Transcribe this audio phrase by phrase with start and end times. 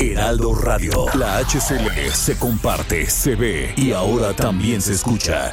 [0.00, 1.06] Heraldo Radio.
[1.14, 5.52] La HCL se comparte, se ve y ahora también se escucha.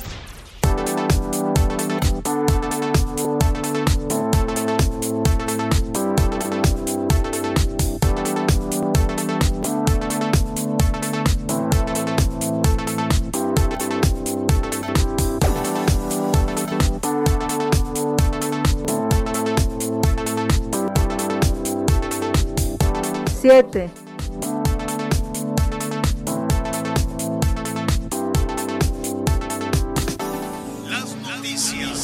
[23.42, 24.05] Siete.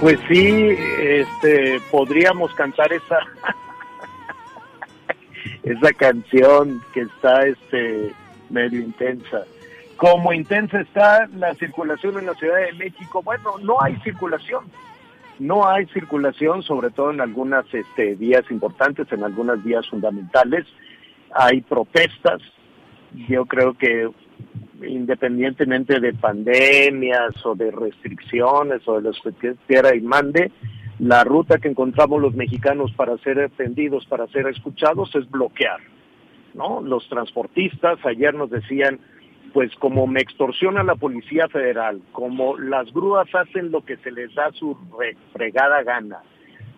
[0.00, 3.18] Pues sí, este, podríamos cantar esa
[5.64, 8.12] esa canción que está este
[8.48, 9.42] medio intensa.
[9.96, 14.66] Como intensa está la circulación en la Ciudad de México, bueno, no hay circulación.
[15.40, 20.64] No hay circulación, sobre todo en algunas este, vías importantes, en algunas vías fundamentales.
[21.32, 22.40] Hay protestas.
[23.28, 24.08] Yo creo que
[24.86, 30.50] independientemente de pandemias o de restricciones o de lo que quiera y mande,
[30.98, 35.80] la ruta que encontramos los mexicanos para ser atendidos, para ser escuchados, es bloquear.
[36.54, 36.80] ¿no?
[36.80, 38.98] Los transportistas ayer nos decían,
[39.52, 44.34] pues como me extorsiona la Policía Federal, como las grúas hacen lo que se les
[44.34, 46.18] da su re- fregada gana,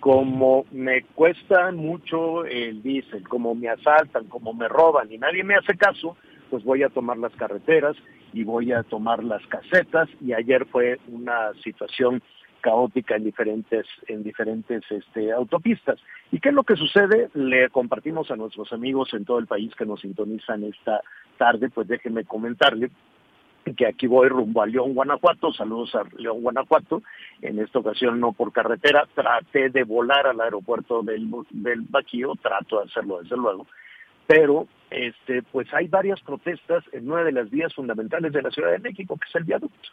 [0.01, 5.55] como me cuesta mucho el diésel, como me asaltan, como me roban y nadie me
[5.55, 6.17] hace caso,
[6.51, 7.97] pues voy a tomar las carreteras
[8.33, 12.23] y voy a tomar las casetas y ayer fue una situación
[12.61, 15.99] caótica en diferentes en diferentes este, autopistas.
[16.31, 17.31] ¿Y qué es lo que sucede?
[17.35, 21.01] Le compartimos a nuestros amigos en todo el país que nos sintonizan esta
[21.39, 22.91] tarde, pues déjenme comentarle
[23.77, 27.03] que aquí voy rumbo a León, Guanajuato, saludos a León, Guanajuato,
[27.41, 32.79] en esta ocasión no por carretera, traté de volar al aeropuerto del, del Baquío, trato
[32.79, 33.67] de hacerlo desde luego,
[34.31, 38.71] pero este pues hay varias protestas en una de las vías fundamentales de la Ciudad
[38.71, 39.89] de México, que es el viaducto.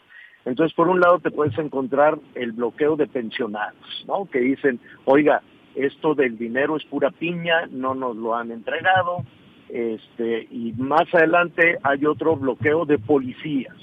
[0.45, 4.25] Entonces, por un lado te puedes encontrar el bloqueo de pensionados, ¿no?
[4.27, 5.41] Que dicen, oiga,
[5.73, 9.25] esto del dinero es pura piña, no nos lo han entregado,
[9.69, 13.75] este, y más adelante hay otro bloqueo de policías.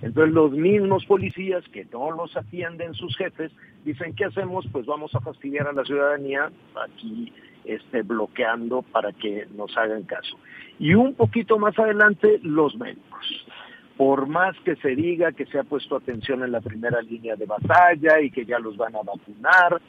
[0.00, 3.52] Entonces los mismos policías que no los atienden sus jefes
[3.84, 4.66] dicen, ¿qué hacemos?
[4.72, 6.50] Pues vamos a fastidiar a la ciudadanía
[6.82, 7.30] aquí
[7.64, 10.36] este, bloqueando para que nos hagan caso.
[10.78, 13.46] Y un poquito más adelante los médicos.
[13.96, 17.46] Por más que se diga que se ha puesto atención en la primera línea de
[17.46, 19.80] batalla y que ya los van a vacunar,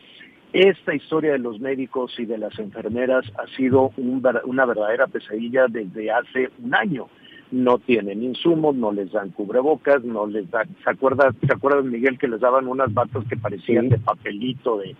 [0.53, 5.66] esta historia de los médicos y de las enfermeras ha sido un una verdadera pesadilla
[5.67, 7.07] desde hace un año.
[7.51, 10.67] No tienen insumos, no les dan cubrebocas, no les dan...
[10.83, 13.89] ¿Se acuerda, ¿se acuerdan, Miguel, que les daban unas batas que parecían Sí.
[13.91, 14.95] de papelito, de,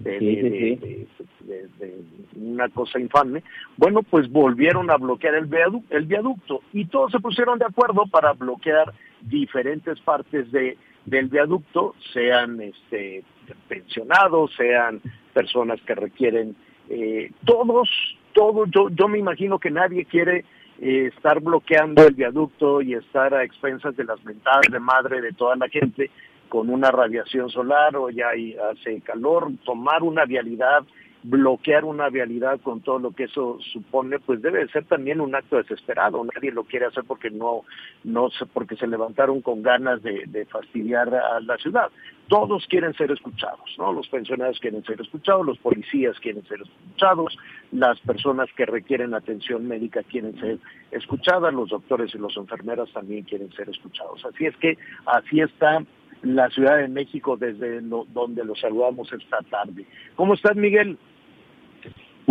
[0.00, 1.94] de, de- de
[2.36, 3.42] una cosa infame?
[3.76, 8.04] Bueno, pues volvieron a bloquear el viaducto, el viaducto y todos se pusieron de acuerdo
[8.10, 13.24] para bloquear diferentes partes de del viaducto, sean este
[13.68, 15.00] pensionados, sean
[15.32, 16.54] personas que requieren
[16.88, 17.88] eh, todos,
[18.34, 20.44] todos, yo, yo me imagino que nadie quiere
[20.80, 25.32] eh, estar bloqueando el viaducto y estar a expensas de las mentadas de madre de
[25.32, 26.10] toda la gente
[26.50, 28.26] con una radiación solar o ya
[28.70, 30.84] hace calor, tomar una vialidad,
[31.22, 35.34] bloquear una vialidad con todo lo que eso supone, pues debe de ser también un
[35.34, 36.24] acto desesperado.
[36.34, 37.62] Nadie lo quiere hacer porque no,
[38.04, 41.88] no porque se levantaron con ganas de, de fastidiar a la ciudad.
[42.28, 43.92] Todos quieren ser escuchados, ¿no?
[43.92, 47.36] Los pensionados quieren ser escuchados, los policías quieren ser escuchados,
[47.72, 50.58] las personas que requieren atención médica quieren ser
[50.90, 54.24] escuchadas, los doctores y las enfermeras también quieren ser escuchados.
[54.24, 55.84] Así es que así está
[56.22, 59.86] la Ciudad de México desde lo- donde lo saludamos esta tarde.
[60.16, 60.98] ¿Cómo estás, Miguel?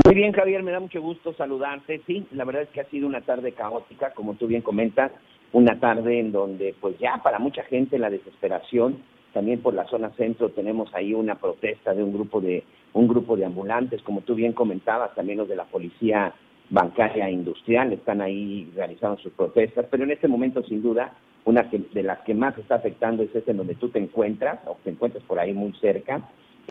[0.05, 2.01] Muy bien, Javier, me da mucho gusto saludarte.
[2.05, 5.11] Sí, la verdad es que ha sido una tarde caótica, como tú bien comentas,
[5.51, 8.99] una tarde en donde, pues ya para mucha gente la desesperación,
[9.33, 12.63] también por la zona centro tenemos ahí una protesta de un grupo de
[12.93, 16.33] un grupo de ambulantes, como tú bien comentabas, también los de la policía
[16.71, 21.13] bancaria industrial están ahí realizando sus protestas, pero en este momento sin duda
[21.45, 24.77] una de las que más está afectando es esta en donde tú te encuentras o
[24.83, 26.21] te encuentras por ahí muy cerca,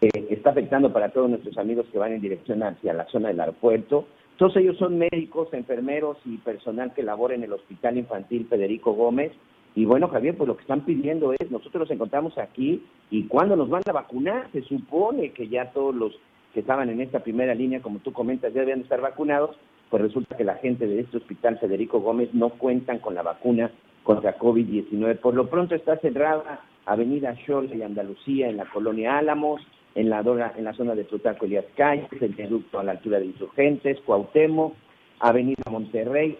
[0.01, 4.07] está afectando para todos nuestros amigos que van en dirección hacia la zona del aeropuerto.
[4.37, 9.33] Todos ellos son médicos, enfermeros y personal que labora en el Hospital Infantil Federico Gómez.
[9.75, 13.57] Y bueno, Javier, pues lo que están pidiendo es, nosotros los encontramos aquí y cuando
[13.57, 16.13] nos van a vacunar, se supone que ya todos los
[16.55, 19.57] que estaban en esta primera línea, como tú comentas, ya deben estar vacunados,
[19.91, 23.71] pues resulta que la gente de este Hospital Federico Gómez no cuentan con la vacuna
[24.09, 25.19] contra COVID-19.
[25.19, 29.61] Por lo pronto está cerrada Avenida Scholl y Andalucía en la colonia Álamos,
[29.95, 30.21] en la,
[30.57, 34.73] en la zona de Plutarco Elías Calles, el viaducto a la altura de Insurgentes, Cuauhtémoc,
[35.21, 36.39] Avenida Monterrey.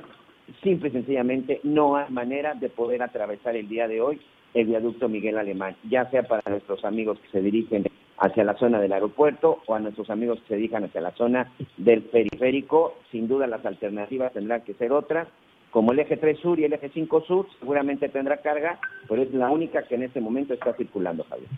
[0.63, 4.19] Simple y sencillamente no hay manera de poder atravesar el día de hoy
[4.55, 7.85] el viaducto Miguel Alemán, ya sea para nuestros amigos que se dirigen
[8.17, 11.53] hacia la zona del aeropuerto o a nuestros amigos que se dirijan hacia la zona
[11.77, 12.95] del periférico.
[13.13, 15.29] Sin duda las alternativas tendrán que ser otras.
[15.71, 18.79] Como el eje 3 sur y el eje 5 sur seguramente tendrá carga,
[19.09, 21.49] pero es la única que en este momento está circulando, Javier.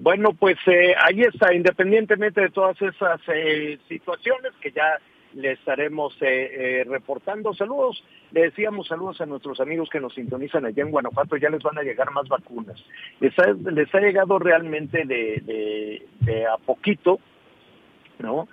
[0.00, 4.98] Bueno, pues eh, ahí está, independientemente de todas esas eh, situaciones que ya
[5.34, 7.54] le estaremos eh, reportando.
[7.54, 11.62] Saludos, le decíamos saludos a nuestros amigos que nos sintonizan allá en Guanajuato, ya les
[11.62, 12.82] van a llegar más vacunas.
[13.20, 17.18] Les ha, les ha llegado realmente de, de, a poquito,
[18.18, 18.48] ¿no?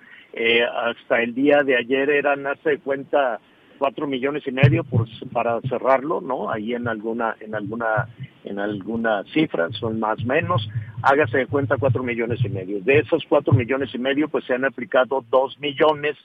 [0.74, 3.38] hasta el día de ayer eran, hace cuenta,
[3.82, 6.52] cuatro millones y medio por, para cerrarlo, ¿no?
[6.52, 8.06] Ahí en alguna, en alguna,
[8.44, 10.68] en alguna cifra, son más o menos,
[11.02, 12.80] hágase de cuenta cuatro millones y medio.
[12.80, 16.16] De esos cuatro millones y medio, pues se han aplicado dos millones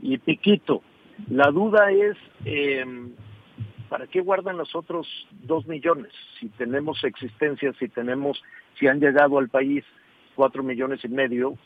[0.00, 0.80] y piquito.
[1.28, 2.16] La duda es,
[2.46, 2.82] eh,
[3.90, 5.06] ¿para qué guardan los otros
[5.42, 6.12] dos millones?
[6.40, 8.42] Si tenemos existencia, si tenemos,
[8.78, 9.84] si han llegado al país
[10.34, 11.58] cuatro millones y medio,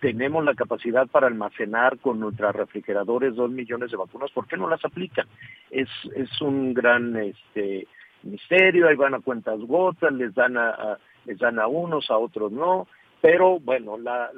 [0.00, 4.68] tenemos la capacidad para almacenar con nuestros refrigeradores dos millones de vacunas, ¿por qué no
[4.68, 5.26] las aplican?
[5.70, 7.86] Es, es un gran este,
[8.22, 12.52] misterio, ahí van a cuentas gotas, les dan a, les dan a unos, a otros
[12.52, 12.86] no,
[13.20, 14.30] pero bueno, la,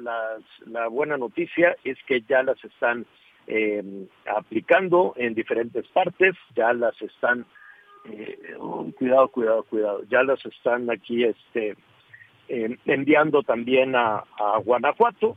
[0.65, 3.05] la, buena noticia es que ya las están
[3.47, 7.45] eh, aplicando en diferentes partes, ya las están,
[8.05, 8.55] eh,
[8.97, 11.75] cuidado, cuidado, cuidado, ya las están aquí este,
[12.47, 15.35] eh, enviando también a, a Guanajuato,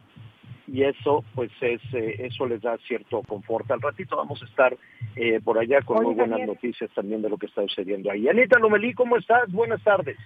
[0.72, 3.70] y eso pues es eh, eso les da cierto confort.
[3.70, 4.74] Al ratito vamos a estar
[5.16, 8.26] eh, por allá con muy buenas noticias también de lo que está sucediendo ahí.
[8.26, 9.52] Anita Lomelí, ¿cómo estás?
[9.52, 10.16] Buenas tardes.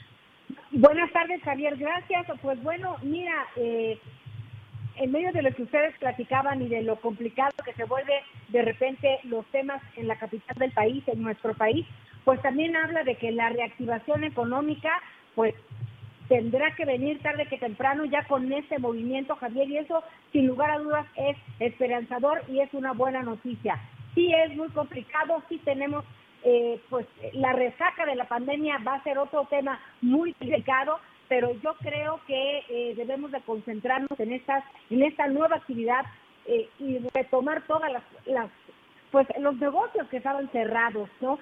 [0.70, 1.76] Buenas tardes, Javier.
[1.76, 2.26] Gracias.
[2.40, 3.98] Pues bueno, mira, eh,
[4.98, 8.14] en medio de lo que ustedes platicaban y de lo complicado que se vuelve
[8.48, 11.84] de repente los temas en la capital del país, en nuestro país,
[12.24, 14.90] pues también habla de que la reactivación económica,
[15.34, 15.56] pues
[16.28, 20.02] tendrá que venir tarde que temprano ya con este movimiento, Javier, y eso
[20.32, 23.78] sin lugar a dudas es esperanzador y es una buena noticia.
[24.14, 26.04] Sí es muy complicado, sí tenemos,
[26.42, 31.52] eh, pues la resaca de la pandemia va a ser otro tema muy delicado, pero
[31.60, 36.04] yo creo que eh, debemos de concentrarnos en estas, en esta nueva actividad
[36.46, 38.50] eh, y retomar todas las, las,
[39.10, 41.38] pues los negocios que estaban cerrados, ¿no?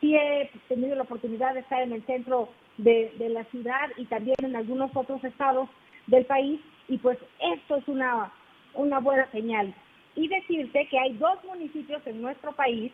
[0.00, 4.36] Sí he tenido la oportunidad de estar en el centro de, la ciudad y también
[4.42, 5.68] en algunos otros estados
[6.06, 8.32] del país y pues esto es una,
[8.74, 9.74] una buena señal.
[10.16, 12.92] Y decirte que hay dos municipios en nuestro país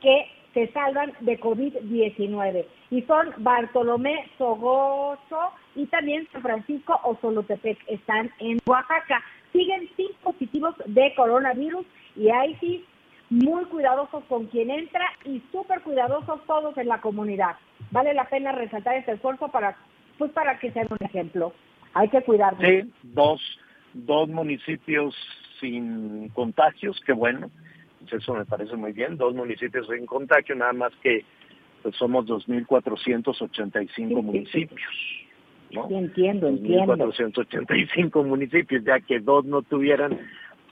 [0.00, 7.78] que se salvan de COVID-19 y son Bartolomé Sogoso y también San Francisco o Solotepec.
[7.88, 9.22] Están en Oaxaca.
[9.52, 12.84] Siguen sin positivos de coronavirus y ahí sí
[13.30, 17.56] muy cuidadosos con quien entra y súper cuidadosos todos en la comunidad.
[17.90, 19.76] Vale la pena resaltar este esfuerzo para,
[20.18, 21.52] pues para que sea un ejemplo.
[21.94, 22.62] Hay que cuidarnos.
[22.62, 23.40] Sí, dos,
[23.94, 25.14] dos municipios
[25.60, 27.50] sin contagios, qué bueno.
[28.00, 29.16] Pues eso me parece muy bien.
[29.16, 31.24] Dos municipios sin contagio, nada más que
[31.82, 34.90] pues somos 2.485 municipios.
[35.72, 35.88] ¿no?
[35.88, 36.96] Sí, entiendo, entiendo.
[36.96, 40.18] 2.485 municipios, ya que dos no tuvieran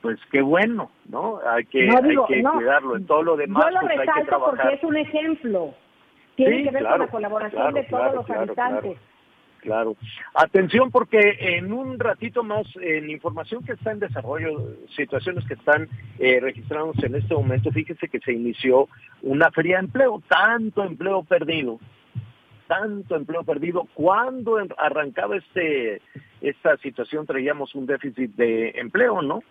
[0.04, 1.40] pues qué bueno, ¿no?
[1.48, 2.96] Hay que, hay que cuidarlo.
[2.96, 4.56] En todo lo demás, yo lo pues resalto hay que trabajar.
[4.60, 5.74] porque es un ejemplo.
[6.36, 8.98] Tiene que ver con la colaboración de todos los habitantes.
[9.60, 9.96] Claro.
[10.34, 15.88] Atención porque en un ratito más, en información que está en desarrollo, situaciones que están
[16.18, 18.88] eh, registrándose en este momento, fíjese que se inició
[19.22, 21.80] una feria de empleo, tanto empleo perdido,
[22.66, 23.88] tanto empleo perdido.
[23.94, 26.02] Cuando arrancaba este
[26.42, 29.42] esta situación traíamos un déficit de empleo, ¿no?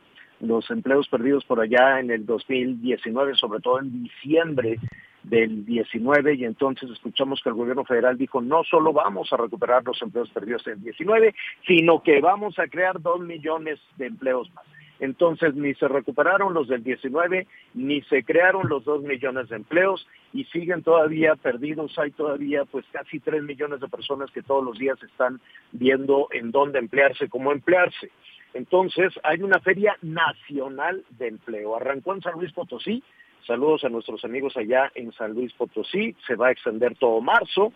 [0.44, 4.78] Los empleos perdidos por allá en el 2019, sobre todo en diciembre
[5.24, 9.82] del 19 y entonces escuchamos que el gobierno federal dijo no solo vamos a recuperar
[9.86, 11.34] los empleos perdidos en el 19,
[11.66, 14.66] sino que vamos a crear dos millones de empleos más.
[15.00, 20.08] Entonces ni se recuperaron los del 19, ni se crearon los dos millones de empleos
[20.34, 21.98] y siguen todavía perdidos.
[21.98, 26.52] Hay todavía pues casi tres millones de personas que todos los días están viendo en
[26.52, 28.12] dónde emplearse, cómo emplearse.
[28.54, 31.76] Entonces hay una feria nacional de empleo.
[31.76, 33.04] Arrancó en San Luis Potosí,
[33.46, 36.16] Saludos a nuestros amigos allá en San Luis Potosí.
[36.26, 37.74] Se va a extender todo marzo.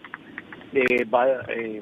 [0.74, 1.06] Eh,
[1.50, 1.82] eh,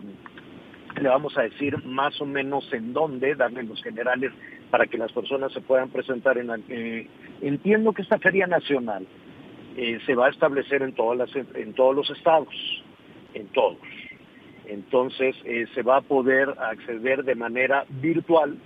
[1.00, 4.32] le vamos a decir más o menos en dónde, darle los generales
[4.72, 6.40] para que las personas se puedan presentar.
[6.40, 7.08] En, eh,
[7.42, 9.06] entiendo que esta feria nacional
[10.06, 12.48] se va a establecer en, todas las, en todos los estados,
[13.34, 13.78] en todos.
[14.68, 15.36] Entonces
[15.74, 18.58] se va a poder acceder de manera virtual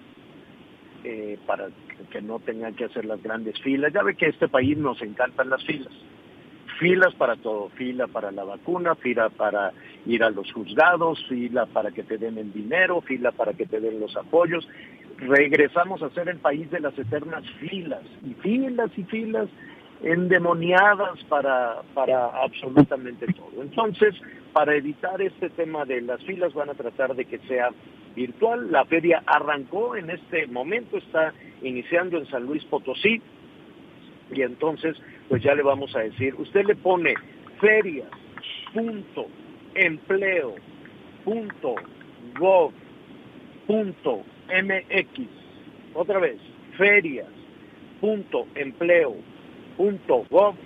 [1.45, 1.69] para
[2.11, 3.93] que no tengan que hacer las grandes filas.
[3.93, 5.93] Ya ve que este país nos encantan las filas.
[6.79, 9.73] Filas para todo, fila para la vacuna, fila para
[10.05, 13.81] ir a los juzgados, fila para que te den el dinero, fila para que te
[13.81, 14.67] den los apoyos.
[15.17, 19.49] Regresamos a ser el país de las eternas filas, y filas y filas
[20.01, 23.61] endemoniadas para, para absolutamente todo.
[23.61, 24.15] Entonces,
[24.53, 27.71] para evitar este tema de las filas, van a tratar de que sea
[28.19, 28.71] virtual.
[28.71, 33.21] La feria arrancó en este momento, está iniciando en San Luis Potosí,
[34.31, 34.97] y entonces,
[35.29, 37.13] pues ya le vamos a decir, usted le pone
[37.59, 38.05] feria,
[38.73, 39.27] punto,
[39.73, 40.55] empleo,
[41.23, 41.75] punto,
[43.65, 44.23] punto,
[45.93, 46.37] otra vez,
[46.77, 47.27] ferias,
[48.01, 49.15] punto, empleo,
[50.29, 50.65] .gov.mx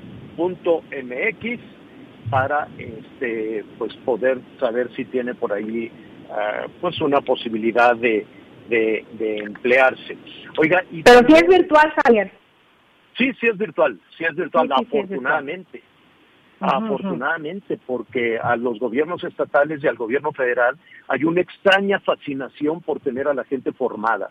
[2.31, 5.91] para este pues poder saber si tiene por ahí
[6.33, 8.25] uh, pues una posibilidad de,
[8.69, 10.17] de, de, emplearse.
[10.57, 12.31] Oiga, y pero si es virtual, Javier.
[13.17, 15.71] Sí, sí es virtual, sí es virtual, sí, afortunadamente.
[15.71, 15.93] Sí es virtual.
[16.59, 20.77] Afortunadamente, porque a los gobiernos estatales y al gobierno federal
[21.09, 24.29] hay una extraña fascinación por tener a la gente formada.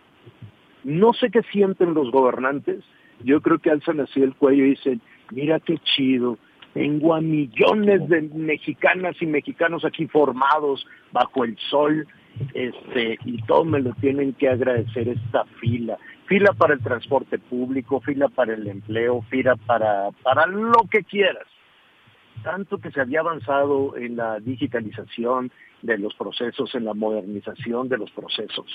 [0.82, 2.82] No sé qué sienten los gobernantes,
[3.23, 6.38] yo creo que alzan así el cuello y dicen, mira qué chido,
[6.75, 12.07] tengo a millones de mexicanas y mexicanos aquí formados bajo el sol,
[12.55, 15.99] este, y todos me lo tienen que agradecer esta fila.
[16.26, 21.47] Fila para el transporte público, fila para el empleo, fila para, para lo que quieras.
[22.43, 25.52] Tanto que se había avanzado en la digitalización
[25.83, 28.67] de los procesos, en la modernización de los procesos.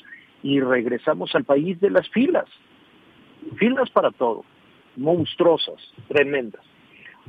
[0.44, 2.46] Y regresamos al país de las filas
[3.58, 4.44] filas para todo,
[4.96, 5.76] monstruosas,
[6.08, 6.62] tremendas.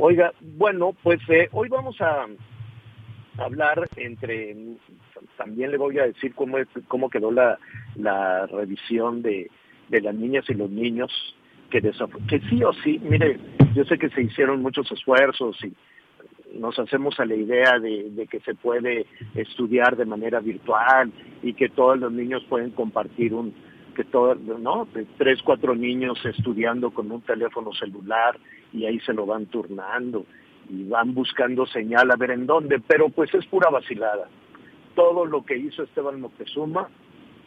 [0.01, 2.27] Oiga, bueno, pues eh, hoy vamos a
[3.37, 4.57] hablar entre,
[5.37, 7.59] también le voy a decir cómo, cómo quedó la,
[7.97, 9.51] la revisión de,
[9.89, 11.11] de las niñas y los niños,
[11.69, 13.41] que, que sí o sí, mire,
[13.75, 15.75] yo sé que se hicieron muchos esfuerzos y
[16.57, 21.13] nos hacemos a la idea de, de, que se puede estudiar de manera virtual
[21.43, 23.53] y que todos los niños pueden compartir un,
[23.99, 24.87] que todo, ¿no?
[25.17, 28.39] tres, cuatro niños estudiando con un teléfono celular
[28.73, 30.25] y ahí se lo van turnando
[30.71, 34.29] y van buscando señal a ver en dónde, pero pues es pura vacilada.
[34.95, 36.89] Todo lo que hizo Esteban Moctezuma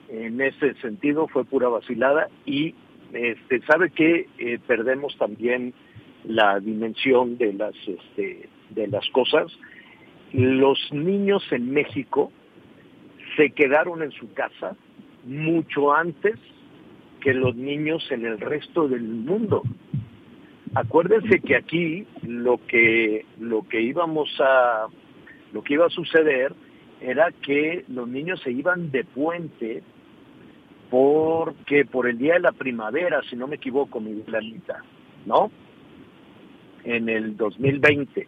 [0.10, 2.76] en ese sentido fue pura vacilada y
[3.14, 5.74] este, sabe que eh, perdemos también
[6.26, 9.58] la dimensión de las este, de las cosas.
[10.34, 12.30] Los niños en México
[13.38, 14.76] se quedaron en su casa
[15.26, 16.36] mucho antes
[17.22, 19.64] que los niños en el resto del mundo.
[20.74, 24.88] Acuérdense que aquí lo que lo que íbamos a
[25.54, 26.54] lo que iba a suceder
[27.02, 29.84] era que los niños se iban de puente
[30.90, 34.84] porque por el día de la primavera, si no me equivoco, mi planita,
[35.26, 35.50] ¿no?
[36.84, 38.28] En el 2020.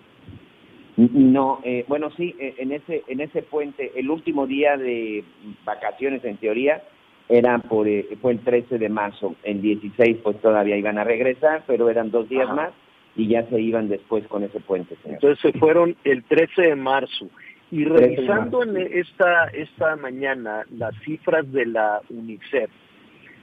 [0.96, 5.24] No, eh, bueno, sí, eh, en ese en ese puente, el último día de
[5.66, 6.84] vacaciones en teoría
[7.30, 11.64] era por eh, fue el 13 de marzo, en 16 pues todavía iban a regresar,
[11.66, 12.74] pero eran dos días más
[13.16, 15.16] y ya se iban después con ese puente, señor.
[15.16, 17.28] Entonces se fueron el 13 de marzo.
[17.72, 22.70] Y revisando en esta, esta mañana las cifras de la UNICEF,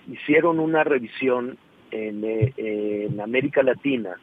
[0.09, 1.59] hicieron una revisión
[1.91, 2.23] en,
[2.57, 4.17] en América Latina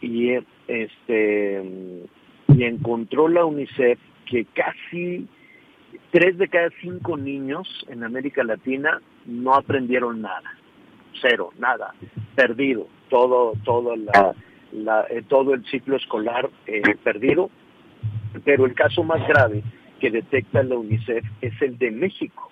[0.00, 0.34] y
[0.68, 1.62] este
[2.48, 5.26] y encontró la UNICEF que casi
[6.10, 10.54] tres de cada cinco niños en América Latina no aprendieron nada,
[11.20, 11.94] cero, nada,
[12.34, 14.34] perdido, todo, todo la,
[15.10, 17.50] eh, todo el ciclo escolar eh, perdido.
[18.44, 19.62] Pero el caso más grave
[20.00, 22.50] que detecta la UNICEF es el de México,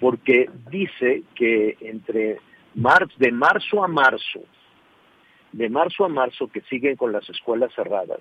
[0.00, 2.38] porque dice que entre
[3.18, 4.40] de marzo a marzo,
[5.52, 8.20] de marzo a marzo que siguen con las escuelas cerradas,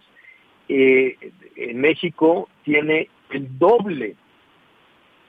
[0.68, 1.18] eh,
[1.56, 4.16] en México tiene el doble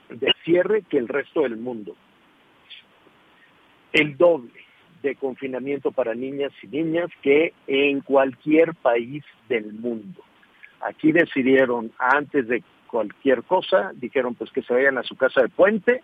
[0.09, 1.97] de cierre que el resto del mundo.
[3.93, 4.53] El doble
[5.03, 10.23] de confinamiento para niñas y niñas que en cualquier país del mundo.
[10.81, 15.49] Aquí decidieron, antes de cualquier cosa, dijeron pues que se vayan a su casa de
[15.49, 16.03] puente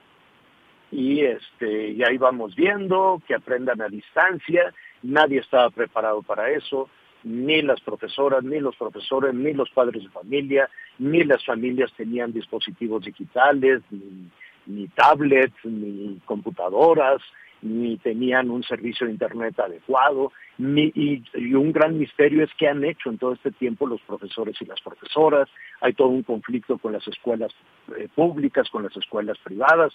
[0.91, 6.89] y este y ahí vamos viendo, que aprendan a distancia, nadie estaba preparado para eso,
[7.25, 12.33] ni las profesoras, ni los profesores, ni los padres de familia, ni las familias tenían
[12.33, 14.31] dispositivos digitales, ni,
[14.67, 17.21] ni tablets, ni computadoras,
[17.63, 21.23] ni tenían un servicio de Internet adecuado, ni, y,
[21.55, 24.81] un gran misterio es qué han hecho en todo este tiempo los profesores y las
[24.81, 25.49] profesoras.
[25.81, 27.53] Hay todo un conflicto con las escuelas
[27.97, 29.93] eh, públicas, con las escuelas privadas,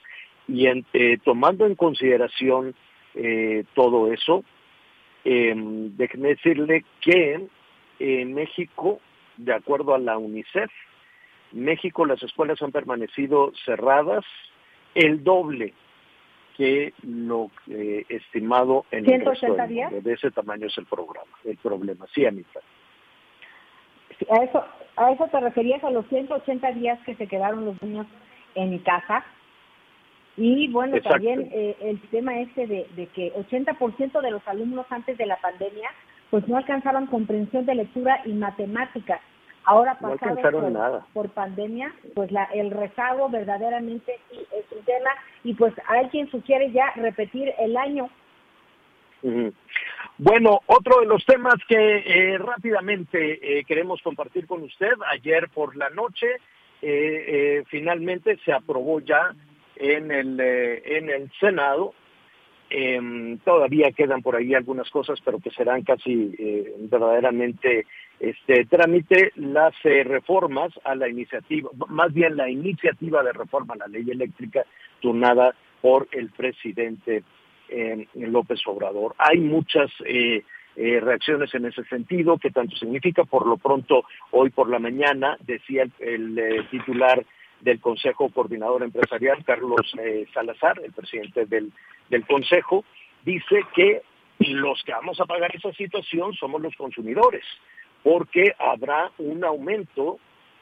[0.51, 2.75] y eh, tomando en consideración
[3.15, 4.43] eh, todo eso,
[5.23, 7.47] déjenme decirle que
[7.99, 8.99] en México,
[9.37, 10.71] de acuerdo a la UNICEF,
[11.51, 14.25] México las escuelas han permanecido cerradas
[14.95, 15.73] el doble
[16.57, 21.57] que lo eh, estimado en el resto del De ese tamaño es el programa, el
[21.57, 22.05] problema.
[22.13, 22.59] Sí, Anita.
[24.29, 24.65] A eso,
[24.97, 28.05] a eso te referías a los 180 días que se quedaron los niños
[28.55, 29.23] en mi casa.
[30.37, 35.17] Y bueno, también eh, el tema este de, de que 80% de los alumnos antes
[35.17, 35.89] de la pandemia
[36.31, 39.19] pues no alcanzaban comprensión de lectura y matemáticas.
[39.63, 45.11] Ahora pasado por, pandemia, pues la, el rezago verdaderamente es un tema
[45.43, 48.09] y pues hay quien sugiere ya repetir el año.
[50.17, 55.75] Bueno, otro de los temas que eh, rápidamente eh, queremos compartir con usted, ayer por
[55.75, 56.27] la noche
[56.81, 59.35] eh, finalmente se aprobó ya
[59.81, 61.93] en el, en el Senado.
[62.73, 67.85] Em, todavía quedan por ahí algunas cosas, pero que serán casi eh, verdaderamente
[68.17, 69.33] este trámite.
[69.35, 74.09] Las eh, reformas a la iniciativa, más bien la iniciativa de reforma a la ley
[74.09, 74.63] eléctrica
[75.01, 77.23] turnada por el presidente
[77.67, 79.15] em, López Obrador.
[79.17, 80.41] Hay muchas eh,
[80.75, 85.83] reacciones en ese sentido, que tanto significa, por lo pronto, hoy por la mañana, decía
[85.99, 87.25] el, titular
[87.61, 89.91] del Consejo Coordinador Empresarial, Carlos
[90.33, 91.71] Salazar, el presidente del
[92.11, 92.85] del Consejo
[93.25, 94.01] dice que
[94.39, 97.43] los que vamos a pagar esa situación somos los consumidores,
[98.03, 100.19] porque habrá un aumento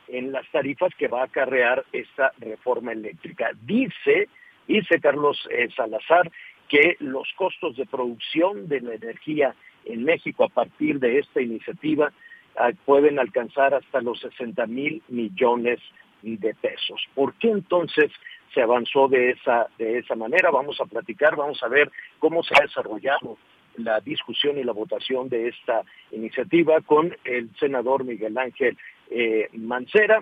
[0.08, 3.52] en las tarifas que va a acarrear esta reforma eléctrica.
[3.62, 4.30] Dice,
[4.68, 6.32] dice Carlos eh, Salazar,
[6.68, 12.12] que los costos de producción de la energía en México a partir de esta iniciativa
[12.58, 15.80] ah, pueden alcanzar hasta los 60 mil millones
[16.22, 17.02] de pesos.
[17.16, 18.12] ¿Por qué entonces
[18.54, 20.52] se avanzó de esa, de esa manera.
[20.52, 23.38] Vamos a platicar, vamos a ver cómo se ha desarrollado
[23.78, 28.78] la discusión y la votación de esta iniciativa con el senador Miguel Ángel
[29.10, 30.22] eh, Mancera,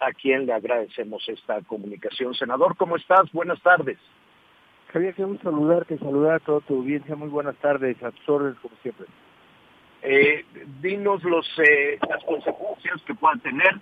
[0.00, 2.34] a quien le agradecemos esta comunicación.
[2.34, 3.30] Senador, ¿cómo estás?
[3.32, 3.98] Buenas tardes.
[4.92, 7.14] Javier, queremos saludarte, saludar a toda tu audiencia.
[7.14, 9.06] Muy buenas tardes, a tus como siempre.
[10.02, 10.44] Eh,
[10.80, 13.80] dinos los, eh, las consecuencias que pueda tener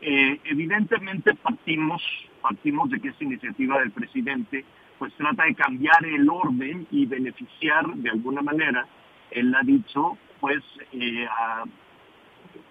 [0.00, 2.02] eh, evidentemente partimos,
[2.40, 4.64] partimos de que esta iniciativa del presidente
[4.98, 8.86] pues trata de cambiar el orden y beneficiar de alguna manera,
[9.30, 11.64] él ha dicho, pues eh, a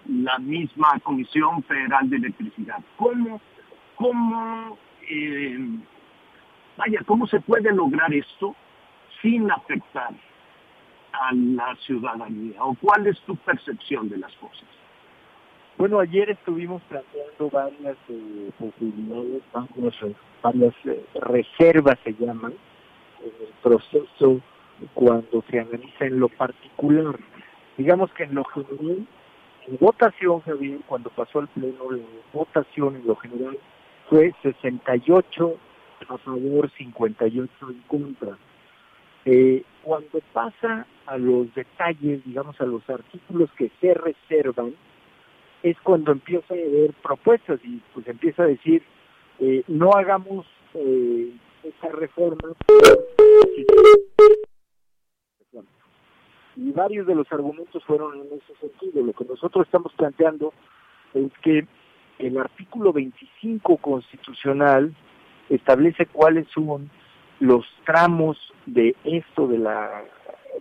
[0.08, 2.78] la misma Comisión Federal de Electricidad.
[2.96, 3.40] ¿Cómo,
[3.96, 5.58] cómo, eh,
[6.76, 8.54] vaya, cómo se puede lograr esto
[9.22, 10.14] sin afectar
[11.12, 12.62] a la ciudadanía?
[12.62, 14.79] ¿O cuál es tu percepción de las cosas?
[15.80, 19.42] Bueno, ayer estuvimos planteando varias eh, posibilidades,
[20.42, 22.52] varias, eh, reservas se llaman,
[23.22, 24.42] en el proceso
[24.92, 27.18] cuando se analiza en lo particular.
[27.78, 29.06] Digamos que en lo general,
[29.68, 33.56] en votación, Javier, cuando pasó el pleno, la votación en lo general
[34.10, 35.56] fue 68
[36.10, 38.36] a favor, 58 en contra.
[39.24, 44.74] Eh, cuando pasa a los detalles, digamos a los artículos que se reservan,
[45.62, 48.82] es cuando empieza a haber propuestas y pues empieza a decir,
[49.38, 52.54] eh, no hagamos eh, esa reforma.
[56.56, 59.04] Y varios de los argumentos fueron en ese sentido.
[59.04, 60.52] Lo que nosotros estamos planteando
[61.14, 61.66] es que
[62.18, 64.94] el artículo 25 constitucional
[65.48, 66.90] establece cuáles son
[67.38, 70.04] los tramos de esto de la,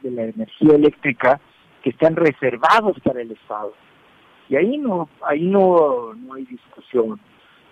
[0.02, 1.42] de la energía eléctrica
[1.84, 3.74] que están reservados para el Estado
[4.50, 7.20] y ahí no, ahí no, no hay discusión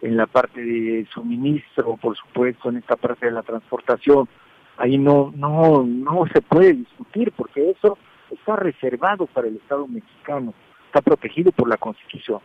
[0.02, 4.30] en la parte de suministro, por supuesto, en esta parte de la transportación.
[4.78, 7.98] ahí no, no, no se puede discutir porque eso
[8.30, 10.54] está reservado para el Estado mexicano,
[10.86, 12.42] está protegido por la Constitución.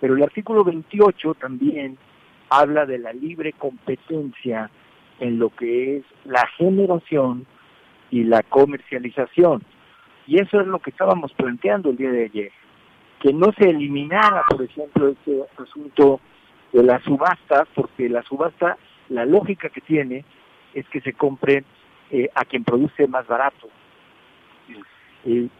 [0.00, 1.98] Pero el artículo 28 también
[2.50, 4.70] habla de la libre competencia
[5.18, 7.46] en lo que es la generación
[8.10, 9.62] y la comercialización.
[10.26, 12.52] Y eso es lo que estábamos planteando el día de ayer,
[13.22, 16.20] que no se eliminara, por ejemplo, este asunto
[16.72, 18.76] de la subasta, porque la subasta,
[19.10, 20.24] la lógica que tiene
[20.74, 21.62] es que se compre
[22.10, 23.68] eh, a quien produce más barato.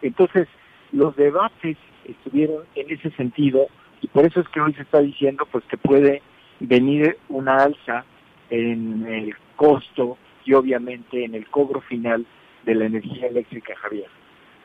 [0.01, 0.49] Entonces,
[0.91, 3.67] los debates estuvieron en ese sentido
[4.01, 6.21] y por eso es que hoy se está diciendo pues que puede
[6.59, 8.03] venir una alza
[8.49, 12.25] en el costo y obviamente en el cobro final
[12.65, 14.09] de la energía eléctrica, Javier.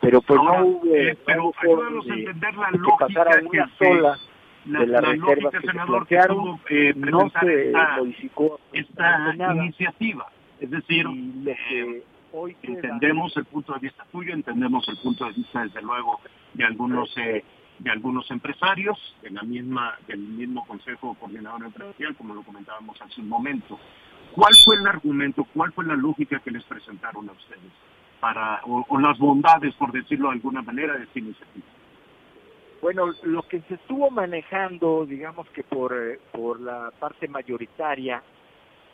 [0.00, 1.52] Pero pues no hubo, eh, pero
[1.90, 4.18] no de, entender la que pasara una sola
[4.66, 7.96] la, de las la reservas lógica, que se senador, plantearon, tuvo, eh, no se esta,
[7.96, 9.54] modificó esta nada.
[9.56, 10.26] iniciativa.
[10.60, 15.24] Es decir, Y que eh, hoy entendemos el punto de vista tuyo, entendemos el punto
[15.24, 16.20] de vista, desde luego,
[16.54, 17.14] de algunos
[17.78, 23.20] de algunos empresarios, de la misma, del mismo Consejo Coordinador Empresarial, como lo comentábamos hace
[23.20, 23.78] un momento.
[24.32, 27.72] ¿Cuál fue el argumento, cuál fue la lógica que les presentaron a ustedes?
[28.20, 31.66] Para o, o las bondades, por decirlo de alguna manera, de esta iniciativa.
[32.80, 38.22] Bueno, lo que se estuvo manejando, digamos que por, eh, por la parte mayoritaria,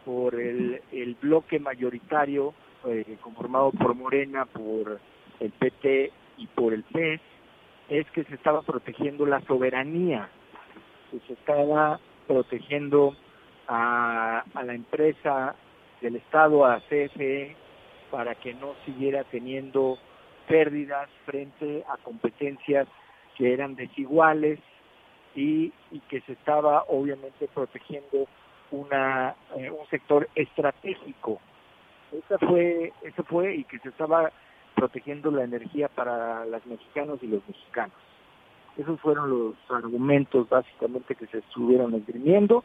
[0.04, 2.54] por el, el bloque mayoritario
[2.86, 5.00] eh, conformado por Morena, por
[5.40, 7.20] el PT y por el PES,
[7.88, 10.30] es que se estaba protegiendo la soberanía,
[11.10, 13.14] que se estaba protegiendo
[13.68, 15.54] a, a la empresa
[16.00, 17.54] del Estado, a CFE,
[18.14, 19.98] para que no siguiera teniendo
[20.46, 22.86] pérdidas frente a competencias
[23.36, 24.60] que eran desiguales
[25.34, 25.72] y,
[26.08, 28.28] que se estaba obviamente protegiendo
[28.70, 31.40] una eh, un sector estratégico.
[32.12, 34.30] Esa fue, eso fue y que se estaba
[34.76, 37.96] protegiendo la energía para los mexicanos y los mexicanos.
[38.76, 42.62] Esos fueron los argumentos básicamente que se estuvieron esgrimiendo,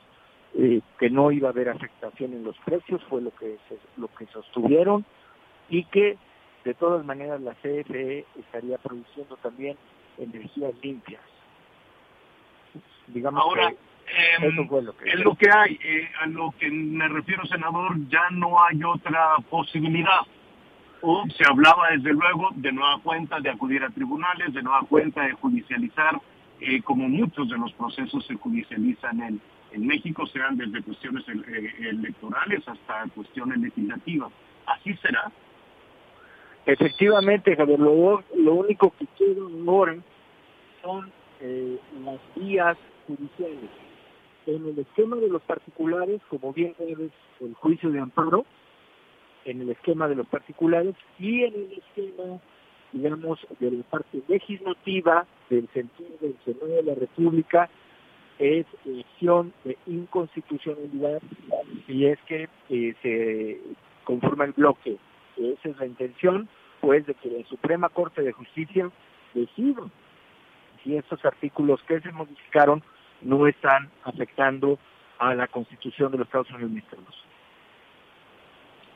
[0.53, 4.09] eh, que no iba a haber afectación en los precios, fue lo que se, lo
[4.09, 5.05] que sostuvieron
[5.69, 6.17] y que
[6.65, 9.77] de todas maneras la CFE estaría produciendo también
[10.17, 11.21] energías limpias.
[13.07, 15.79] Digamos Ahora, que em, eso fue lo que es lo que hay.
[15.83, 20.21] eh, a lo que me refiero, senador, ya no hay otra posibilidad.
[21.01, 25.23] O se hablaba, desde luego, de nueva cuenta de acudir a tribunales, de nueva cuenta
[25.23, 26.19] de judicializar,
[26.59, 31.73] eh, como muchos de los procesos se judicializan en, en México, sean desde cuestiones eh,
[31.79, 34.29] electorales hasta cuestiones legislativas.
[34.65, 35.31] ¿Así será?
[36.65, 38.21] Efectivamente, Javier, lo,
[38.53, 39.97] único que queda ahora
[40.83, 43.69] son eh, las vías judiciales.
[44.45, 48.45] En el esquema de los particulares, como bien sabes, el juicio de amparo,
[49.45, 52.39] en el esquema de los particulares y en el esquema,
[52.91, 57.69] digamos, de la parte legislativa del sentido del Senado de la República,
[58.37, 61.21] es acción de inconstitucionalidad
[61.87, 63.59] y es que eh, se
[64.05, 64.97] conforma el bloque.
[65.39, 66.49] Esa es la intención,
[66.81, 68.89] pues, de que la Suprema Corte de Justicia
[69.33, 69.83] decida
[70.83, 72.83] si estos artículos que se modificaron
[73.21, 74.79] no están afectando
[75.17, 77.25] a la Constitución de los Estados Unidos mexicanos.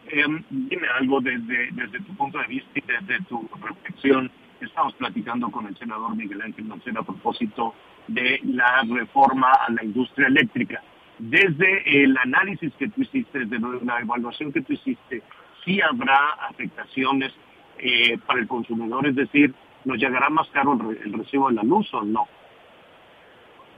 [0.07, 4.29] Em, dime algo desde, desde tu punto de vista y desde tu reflexión.
[4.59, 7.73] Estamos platicando con el senador Miguel Ángel Mancera a propósito
[8.07, 10.81] de la reforma a la industria eléctrica.
[11.19, 15.21] Desde el análisis que tú hiciste, desde la evaluación que tú hiciste,
[15.65, 16.17] sí habrá
[16.49, 17.31] afectaciones
[17.79, 19.53] eh, para el consumidor, es decir,
[19.85, 22.27] ¿nos llegará más caro el, re- el recibo de la luz o no?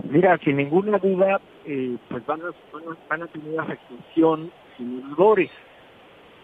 [0.10, 2.52] Mira, sin ninguna duda, eh, pues van a,
[3.10, 5.50] van a, tener afectación generadores.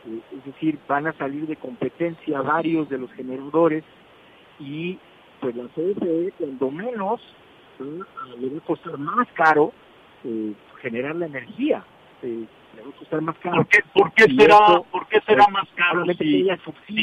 [0.08, 3.84] Eh, es decir, van a salir de competencia varios de los generadores
[4.60, 4.98] y
[5.40, 7.22] pues la CFE, cuando menos,
[7.80, 8.00] eh,
[8.40, 9.74] le va a costar más caro
[10.82, 11.84] generar la energía.
[12.76, 13.56] Le va a costar más caro.
[13.58, 16.48] ¿Por qué, por qué Y será, eso, por qué será pues, más caro si,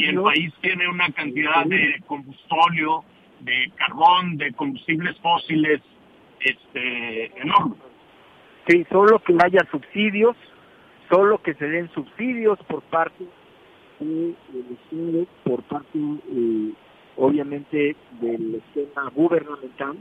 [0.05, 3.03] el país tiene una cantidad de combustóleo,
[3.41, 5.81] de carbón, de combustibles fósiles
[6.39, 7.75] este, enorme?
[8.67, 10.35] Sí, solo que haya subsidios,
[11.09, 13.25] solo que se den subsidios por parte
[13.99, 14.35] del
[14.71, 16.71] Estado, por parte, eh,
[17.17, 19.97] obviamente, del esquema gubernamental,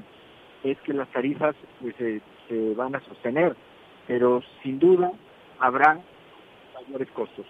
[0.64, 3.57] es que las tarifas pues, se, se van a sostener,
[4.07, 5.12] pero sin duda
[5.61, 5.99] habrá
[6.75, 7.47] mayores costos.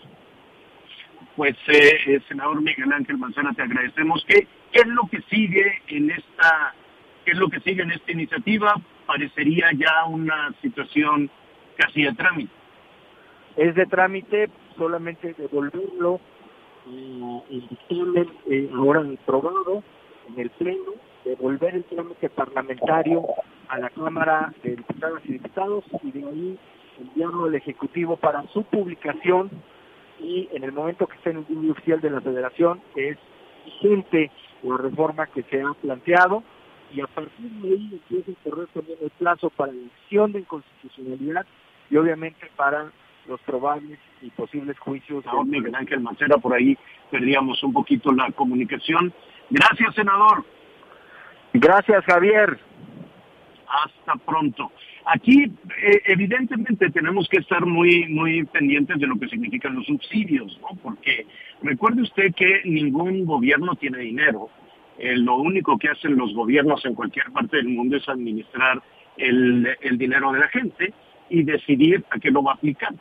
[1.36, 4.24] Pues, eh, eh, senador Miguel Ángel Manzana, te agradecemos.
[4.26, 6.74] ¿Qué, ¿Qué es lo que sigue en esta,
[7.24, 8.74] qué es lo que sigue en esta iniciativa?
[9.06, 11.30] Parecería ya una situación
[11.76, 12.52] casi de trámite.
[13.56, 16.20] Es de trámite, solamente devolverlo
[16.86, 19.82] el eh, ahora probado
[20.28, 20.92] en el Pleno,
[21.24, 23.24] devolver el trámite parlamentario
[23.68, 26.58] a la Cámara de Diputadas y Diputados y de ahí
[27.00, 29.50] enviarlo al Ejecutivo para su publicación
[30.20, 33.16] y en el momento que esté en el libro oficial de la Federación es
[33.64, 34.30] vigente
[34.62, 36.42] la reforma que se ha planteado
[36.92, 40.40] y a partir de ahí empieza a correr también el plazo para la acción de
[40.40, 41.46] inconstitucionalidad
[41.90, 42.90] y obviamente para
[43.26, 45.22] los probables y posibles juicios.
[45.22, 46.76] Senador Miguel Ángel Mancera, por ahí
[47.10, 49.12] perdíamos un poquito la comunicación.
[49.50, 50.44] Gracias, senador.
[51.52, 52.58] Gracias, Javier.
[53.68, 54.72] Hasta pronto.
[55.10, 60.58] Aquí, eh, evidentemente, tenemos que estar muy, muy pendientes de lo que significan los subsidios,
[60.60, 60.78] ¿no?
[60.82, 61.26] Porque
[61.62, 64.50] recuerde usted que ningún gobierno tiene dinero.
[64.98, 68.82] Eh, lo único que hacen los gobiernos en cualquier parte del mundo es administrar
[69.16, 70.92] el, el dinero de la gente
[71.30, 72.92] y decidir a qué lo va a aplicar.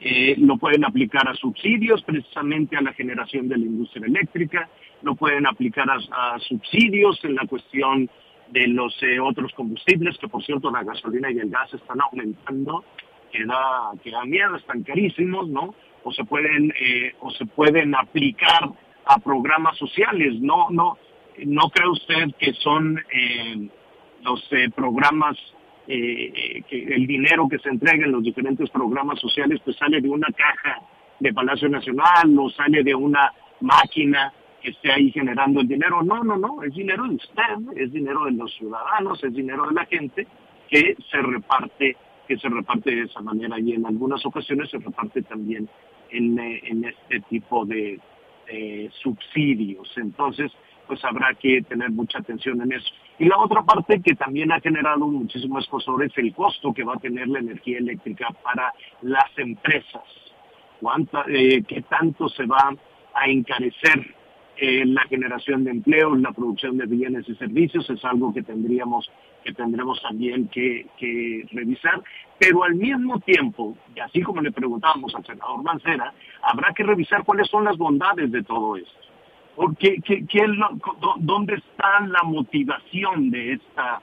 [0.00, 4.68] Eh, lo pueden aplicar a subsidios precisamente a la generación de la industria eléctrica,
[5.02, 8.08] lo pueden aplicar a, subsidios en la cuestión
[8.50, 12.84] de los eh, otros combustibles, que por cierto la gasolina y el gas están aumentando,
[13.30, 15.74] que da, que da miedo, están carísimos, ¿no?
[16.04, 18.70] O se pueden, eh, o se pueden aplicar
[19.04, 20.98] a programas sociales, no, no,
[21.44, 23.00] no cree usted que son
[24.22, 25.36] los programas
[25.90, 30.08] eh, que el dinero que se entrega en los diferentes programas sociales pues sale de
[30.10, 30.82] una caja
[31.18, 34.30] de Palacio Nacional o sale de una máquina
[34.68, 36.02] esté ahí generando el dinero.
[36.02, 39.74] No, no, no, es dinero de usted, es dinero de los ciudadanos, es dinero de
[39.74, 40.26] la gente
[40.68, 45.22] que se reparte, que se reparte de esa manera y en algunas ocasiones se reparte
[45.22, 45.68] también
[46.10, 48.00] en, eh, en este tipo de
[49.02, 49.92] subsidios.
[49.98, 50.50] Entonces,
[50.88, 52.88] pues habrá que tener mucha atención en eso.
[53.18, 56.94] Y la otra parte que también ha generado muchísimo escosor es el costo que va
[56.94, 60.02] a tener la energía eléctrica para las empresas.
[60.80, 62.74] ¿Cuánta, eh, ¿Qué tanto se va
[63.14, 64.14] a encarecer
[64.60, 67.88] la generación de empleo, la producción de bienes y servicios?
[67.90, 69.10] Es algo que tendríamos
[69.44, 70.86] que tendremos también que,
[71.52, 72.02] revisar,
[72.38, 77.24] pero al mismo tiempo, y así como le preguntábamos al senador Mancera, habrá que revisar
[77.24, 79.08] cuáles son las bondades de todo esto
[79.58, 80.46] porque ¿qué,
[81.18, 84.00] ¿dónde está la motivación de esta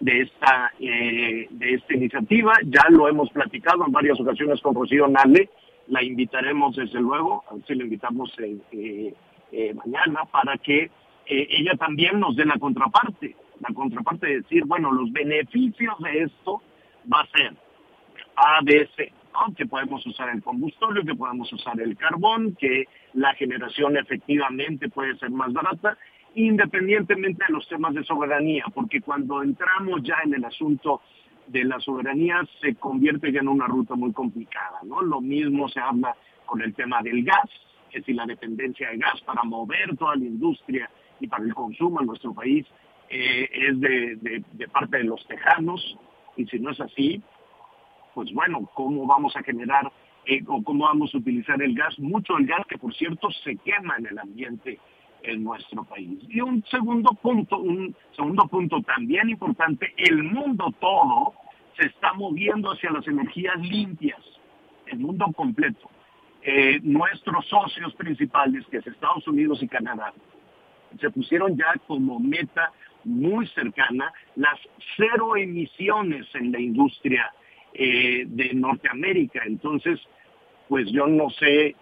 [0.00, 2.54] de esta eh, de esta iniciativa?
[2.64, 5.48] Ya lo hemos platicado en varias ocasiones con Rocío Nale,
[5.86, 9.14] la invitaremos desde luego, a si la invitamos eh, eh,
[9.74, 10.90] mañana para que
[11.26, 16.62] ella también nos dé la contraparte, la contraparte de decir, bueno, los beneficios de esto
[17.12, 17.54] va a ser
[18.36, 18.88] A, B,
[19.56, 25.16] que podemos usar el combustible, que podemos usar el carbón, que la generación efectivamente puede
[25.18, 25.98] ser más barata,
[26.34, 31.00] independientemente de los temas de soberanía, porque cuando entramos ya en el asunto
[31.46, 35.02] de la soberanía se convierte ya en una ruta muy complicada, ¿no?
[35.02, 37.50] Lo mismo se habla con el tema del gas,
[38.02, 42.06] si la dependencia de gas para mover toda la industria y para el consumo en
[42.06, 42.66] nuestro país
[43.08, 45.96] eh, es de, de parte de los tejanos,
[46.36, 47.22] y si no es así,
[48.14, 49.90] pues bueno, cómo vamos a generar
[50.26, 53.56] eh, o cómo vamos a utilizar el gas, mucho el gas que por cierto se
[53.56, 54.78] quema en el ambiente
[55.22, 56.18] en nuestro país.
[56.28, 61.34] Y un segundo punto, un segundo punto también importante, el mundo todo
[61.78, 64.20] se está moviendo hacia las energías limpias,
[64.86, 65.90] el mundo completo.
[66.48, 70.14] Eh, nuestros socios principales, que es Estados Unidos y Canadá,
[71.00, 72.70] se pusieron ya como meta
[73.02, 74.56] muy cercana las
[74.96, 77.32] cero emisiones en la industria
[77.74, 79.40] eh, de Norteamérica.
[79.44, 79.98] Entonces,
[80.68, 81.74] pues yo no sé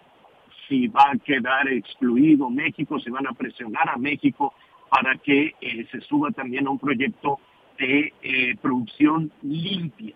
[0.66, 4.54] si va a quedar excluido México, si van a presionar a México
[4.88, 7.38] para que eh, se suba también a un proyecto
[7.78, 8.14] de
[8.62, 10.14] producción limpia,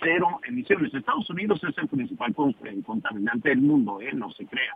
[0.00, 0.92] cero emisiones.
[0.94, 4.74] Estados Unidos es el principal contaminante del mundo, no se crea.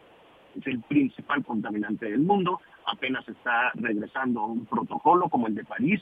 [0.57, 2.61] Es el principal contaminante del mundo.
[2.87, 6.01] Apenas está regresando a un protocolo como el de París,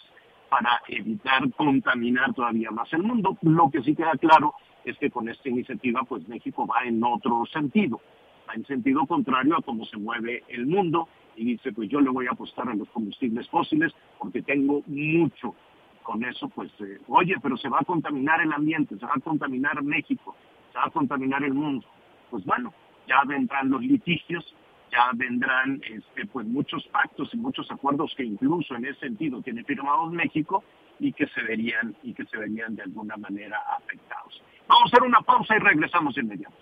[0.53, 3.39] para evitar contaminar todavía más el mundo.
[3.41, 4.55] Lo que sí queda claro
[4.85, 8.03] es que con esta iniciativa, pues México va en otro sentido,
[8.47, 12.11] va en sentido contrario a cómo se mueve el mundo y dice, pues yo le
[12.11, 15.55] voy a apostar a los combustibles fósiles porque tengo mucho.
[16.03, 19.21] Con eso, pues, eh, oye, pero se va a contaminar el ambiente, se va a
[19.21, 20.35] contaminar México,
[20.73, 21.87] se va a contaminar el mundo.
[22.31, 22.73] Pues bueno,
[23.07, 24.55] ya vendrán los litigios,
[24.91, 29.65] ya vendrán este, pues muchos pactos y muchos acuerdos que incluso en ese sentido tiene
[29.65, 30.65] firmados México
[30.99, 34.43] y que se verían y que se verían de alguna manera afectados.
[34.69, 36.55] Vamos a hacer una pausa y regresamos inmediato.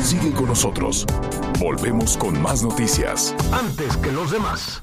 [0.00, 1.06] Sigue con nosotros.
[1.60, 3.36] Volvemos con más noticias.
[3.52, 4.82] Antes que los demás.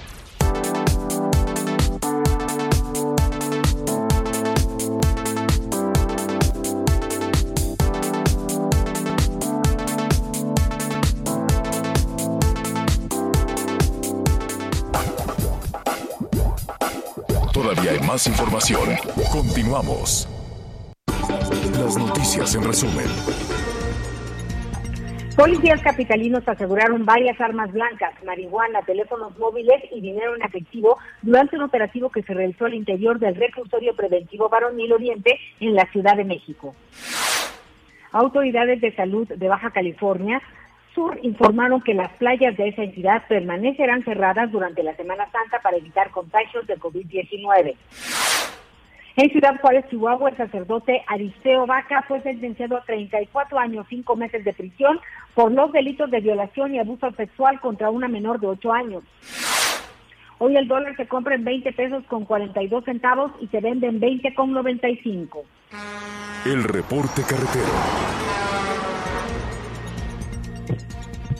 [18.27, 18.81] Información.
[19.31, 20.27] Continuamos.
[21.79, 23.05] Las noticias en resumen.
[25.35, 31.63] Policías capitalinos aseguraron varias armas blancas, marihuana, teléfonos móviles y dinero en efectivo durante un
[31.63, 36.25] operativo que se realizó al interior del reclusorio preventivo Varonil Oriente en la Ciudad de
[36.25, 36.75] México.
[38.11, 40.41] Autoridades de salud de Baja California
[40.93, 45.77] Sur informaron que las playas de esa entidad permanecerán cerradas durante la Semana Santa para
[45.77, 47.75] evitar contagios de COVID-19.
[49.17, 54.43] En Ciudad Juárez, Chihuahua, el sacerdote Aristeo Vaca fue sentenciado a 34 años, 5 meses
[54.43, 54.99] de prisión
[55.33, 59.03] por los delitos de violación y abuso sexual contra una menor de 8 años.
[60.39, 63.99] Hoy el dólar se compra en 20 pesos con 42 centavos y se vende en
[63.99, 65.43] 20 con 95.
[66.45, 68.60] El reporte carretero.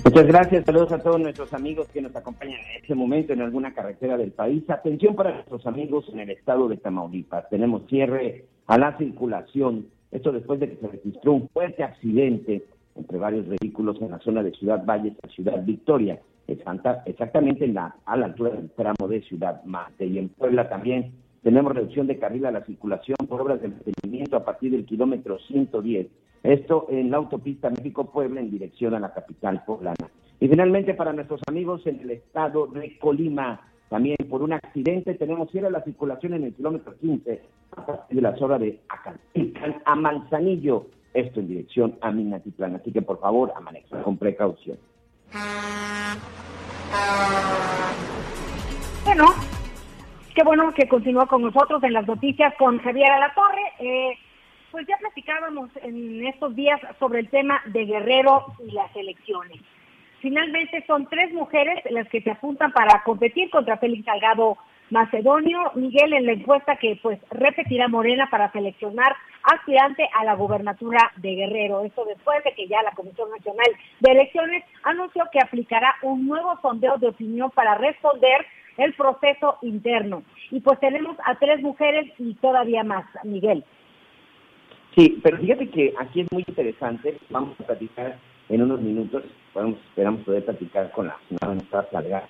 [0.03, 3.71] Muchas gracias, saludos a todos nuestros amigos que nos acompañan en este momento en alguna
[3.75, 4.67] carretera del país.
[4.67, 7.47] Atención para nuestros amigos en el estado de Tamaulipas.
[7.49, 9.85] Tenemos cierre a la circulación.
[10.11, 14.41] Esto después de que se registró un fuerte accidente entre varios vehículos en la zona
[14.41, 19.21] de Ciudad Valles a Ciudad Victoria, exactamente en la, a la altura del tramo de
[19.21, 20.07] Ciudad Mate.
[20.07, 21.11] Y en Puebla también
[21.43, 25.37] tenemos reducción de carril a la circulación por obras de mantenimiento a partir del kilómetro
[25.37, 26.07] 110
[26.43, 30.09] esto en la autopista México-Puebla en dirección a la capital poblana.
[30.39, 35.51] Y finalmente para nuestros amigos en el estado de Colima, también por un accidente tenemos
[35.51, 37.41] cierre la circulación en el kilómetro 15
[37.77, 42.75] a partir de la zona de Acalpican a Manzanillo, esto en dirección a Minatitlán.
[42.75, 44.77] Así que por favor, amanezcan con precaución.
[49.05, 49.25] Bueno,
[50.33, 53.63] qué bueno que continúa con nosotros en las noticias con Javier Alatorre.
[53.79, 54.17] Eh,
[54.71, 59.59] pues ya platicábamos en estos días sobre el tema de Guerrero y las elecciones.
[60.21, 64.57] Finalmente son tres mujeres las que se apuntan para competir contra Félix Salgado
[64.91, 65.71] Macedonio.
[65.75, 71.35] Miguel en la encuesta que pues repetirá Morena para seleccionar aspirante a la gobernatura de
[71.35, 71.83] Guerrero.
[71.83, 73.67] Esto después de que ya la Comisión Nacional
[73.99, 78.45] de Elecciones anunció que aplicará un nuevo sondeo de opinión para responder
[78.77, 80.23] el proceso interno.
[80.51, 83.65] Y pues tenemos a tres mujeres y todavía más, Miguel.
[84.95, 88.17] Sí, pero fíjate que aquí es muy interesante, vamos a platicar
[88.49, 89.23] en unos minutos,
[89.53, 92.27] podemos, esperamos poder platicar con la señora Salgado,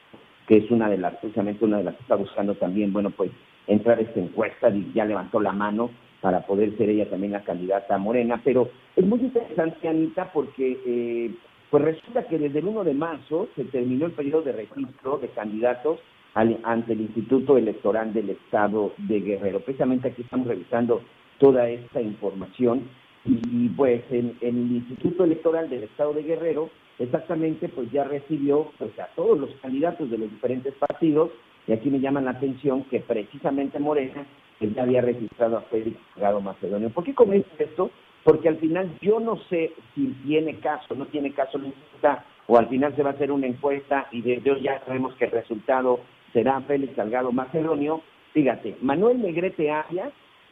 [0.47, 3.31] que es una de las, precisamente una de las que está buscando también, bueno, pues
[3.65, 5.89] entrar a esta encuesta y ya levantó la mano
[6.21, 11.31] para poder ser ella también la candidata Morena, pero es muy interesante, Anita, porque eh,
[11.71, 15.29] pues resulta que desde el 1 de marzo se terminó el periodo de registro de
[15.29, 15.99] candidatos
[16.33, 19.61] ante el Instituto Electoral del Estado de Guerrero.
[19.61, 21.01] Precisamente aquí estamos revisando
[21.41, 22.87] toda esta información
[23.25, 28.97] y pues en, el Instituto Electoral del Estado de Guerrero exactamente pues ya recibió pues
[28.99, 31.31] a todos los candidatos de los diferentes partidos
[31.67, 34.25] y aquí me llama la atención que precisamente Morena
[34.59, 36.91] pues, ya había registrado a Félix Salgado Macedonio.
[36.91, 37.89] ¿Por qué comento esto?
[38.23, 42.57] Porque al final yo no sé si tiene caso, no tiene caso la encuesta, o
[42.57, 45.31] al final se va a hacer una encuesta y desde hoy ya sabemos que el
[45.31, 46.01] resultado
[46.33, 48.01] será Félix Salgado Macedonio.
[48.33, 50.11] Fíjate, Manuel Negrete Arias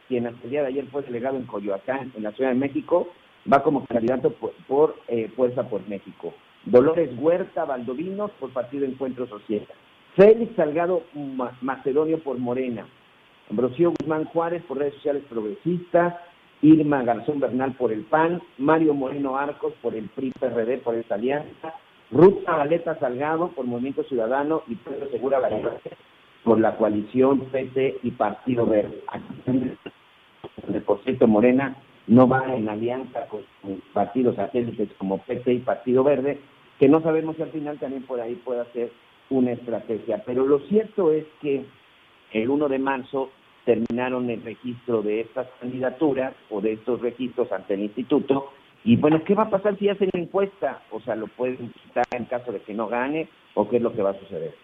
[0.10, 3.08] quien hasta el día de ayer fue delegado en Coyoacán, en la Ciudad de México,
[3.52, 4.34] va como candidato
[4.68, 6.34] por, eh, Fuerza por México.
[6.66, 9.66] Dolores Huerta Valdovinos por Partido Encuentro Social.
[10.16, 11.04] Félix Salgado
[11.62, 12.86] Macedonio por Morena.
[13.50, 16.16] Ambrosio Guzmán Juárez por redes sociales progresistas.
[16.62, 18.42] Irma Garzón Bernal por el PAN.
[18.58, 21.74] Mario Moreno Arcos por el PRI-PRD por esta alianza.
[22.12, 25.78] Ruth Valeta Salgado por Movimiento Ciudadano y Pedro Segura Valera
[26.44, 29.04] por la coalición PT y Partido Verde
[30.86, 31.76] por cierto Morena
[32.08, 33.42] no va en alianza con
[33.94, 36.40] partidos satélites como PT y Partido Verde,
[36.80, 38.92] que no sabemos si al final también por ahí pueda ser
[39.30, 40.24] una estrategia.
[40.26, 41.66] Pero lo cierto es que
[42.32, 43.30] el 1 de marzo
[43.66, 48.50] terminaron el registro de estas candidaturas o de estos registros ante el instituto.
[48.84, 50.82] Y bueno, ¿qué va a pasar si hacen encuesta?
[50.92, 53.94] O sea, ¿lo pueden quitar en caso de que no gane o qué es lo
[53.94, 54.56] que va a suceder?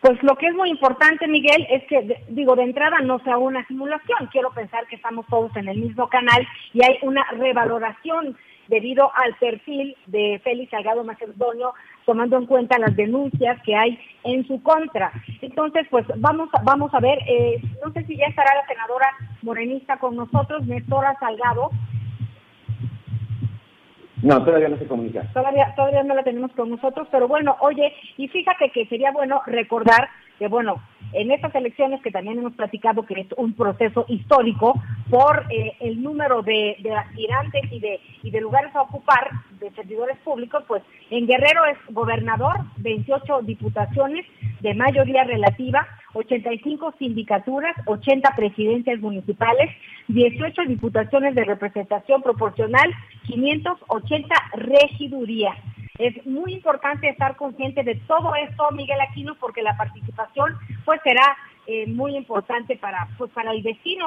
[0.00, 3.66] Pues lo que es muy importante, Miguel, es que, digo, de entrada no sea una
[3.66, 4.28] simulación.
[4.30, 8.36] Quiero pensar que estamos todos en el mismo canal y hay una revaloración
[8.68, 11.72] debido al perfil de Félix Salgado Macedonio,
[12.04, 15.10] tomando en cuenta las denuncias que hay en su contra.
[15.40, 19.08] Entonces, pues vamos, vamos a ver, eh, no sé si ya estará la senadora
[19.42, 21.70] morenista con nosotros, Néstora Salgado.
[24.22, 25.22] No, todavía no se comunica.
[25.32, 29.42] Todavía, todavía no la tenemos con nosotros, pero bueno, oye, y fíjate que sería bueno
[29.46, 30.08] recordar
[30.38, 30.80] que bueno,
[31.12, 36.00] en estas elecciones que también hemos platicado que es un proceso histórico por eh, el
[36.02, 41.26] número de, aspirantes y de, y de lugares a ocupar de servidores públicos, pues en
[41.26, 44.26] Guerrero es gobernador, 28 diputaciones
[44.60, 45.86] de mayoría relativa,
[46.18, 49.70] 85 sindicaturas, 80 presidencias municipales,
[50.08, 52.92] 18 diputaciones de representación proporcional,
[53.26, 55.56] 580 regidurías.
[55.98, 61.36] Es muy importante estar consciente de todo esto, Miguel Aquino, porque la participación pues será
[61.66, 64.06] eh, muy importante para pues para el destino,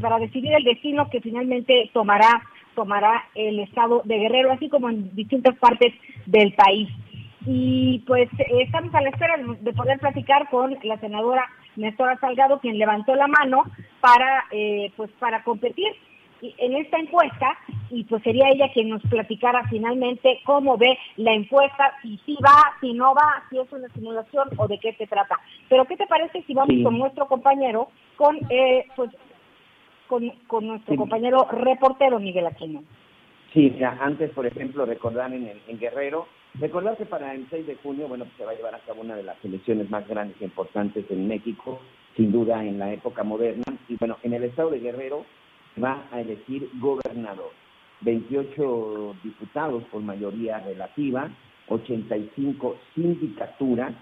[0.00, 2.42] para decidir el destino que finalmente tomará
[2.74, 5.94] tomará el estado de Guerrero, así como en distintas partes
[6.26, 6.88] del país.
[7.46, 8.28] Y pues
[8.60, 13.26] estamos a la espera de poder platicar con la senadora Néstora Salgado, quien levantó la
[13.26, 13.64] mano
[14.00, 15.88] para eh, pues para competir
[16.58, 17.56] en esta encuesta
[17.90, 22.92] y pues sería ella quien nos platicara finalmente cómo ve la encuesta, si va, si
[22.92, 25.38] no va, si es una simulación o de qué se trata.
[25.68, 29.10] Pero ¿qué te parece si vamos con nuestro compañero, con eh, pues
[30.06, 32.82] con, nuestro compañero reportero Miguel Aquino?
[33.52, 36.26] Sí, antes, por ejemplo, recordar en, el, en Guerrero,
[36.60, 39.16] recordar que para el 6 de junio, bueno, se va a llevar a cabo una
[39.16, 41.80] de las elecciones más grandes e importantes en México,
[42.16, 43.64] sin duda en la época moderna.
[43.88, 45.24] Y bueno, en el estado de Guerrero
[45.82, 47.50] va a elegir gobernador.
[48.02, 51.30] 28 diputados por mayoría relativa,
[51.68, 53.94] 85 sindicaturas,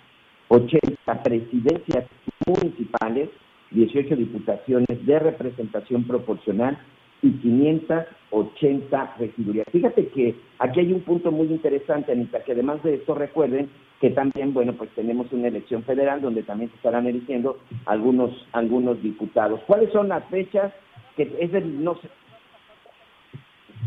[0.49, 2.07] 80 presidencias
[2.47, 3.31] municipales,
[3.71, 6.79] 18 diputaciones de representación proporcional
[7.23, 9.67] y 580 regidurías.
[9.71, 13.71] Fíjate que aquí hay un punto muy interesante, Anita, que además de esto recuerden
[14.01, 19.01] que también, bueno, pues tenemos una elección federal donde también se estarán eligiendo algunos, algunos
[19.01, 19.61] diputados.
[19.67, 20.73] ¿Cuáles son las fechas?
[21.17, 22.09] que es no sé,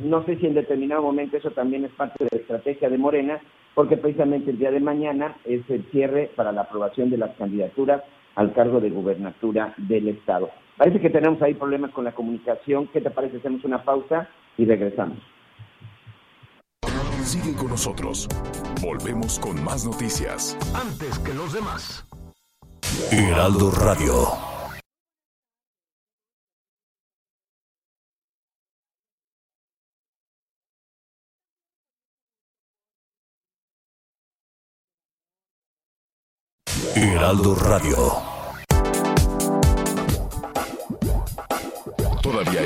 [0.04, 3.40] no sé si en determinado momento eso también es parte de la estrategia de Morena,
[3.74, 8.04] porque precisamente el día de mañana es el cierre para la aprobación de las candidaturas
[8.36, 10.50] al cargo de gubernatura del Estado.
[10.78, 12.88] Parece que tenemos ahí problemas con la comunicación.
[12.88, 13.38] ¿Qué te parece?
[13.38, 15.18] Hacemos una pausa y regresamos.
[17.24, 18.28] Sigue con nosotros.
[18.82, 20.58] Volvemos con más noticias.
[20.76, 22.06] Antes que los demás.
[23.12, 24.12] Heraldo Radio.
[36.96, 38.35] Heraldo Radio.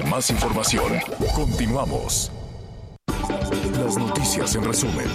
[0.09, 0.99] Más información.
[1.35, 2.31] Continuamos.
[3.79, 5.07] Las noticias en resumen.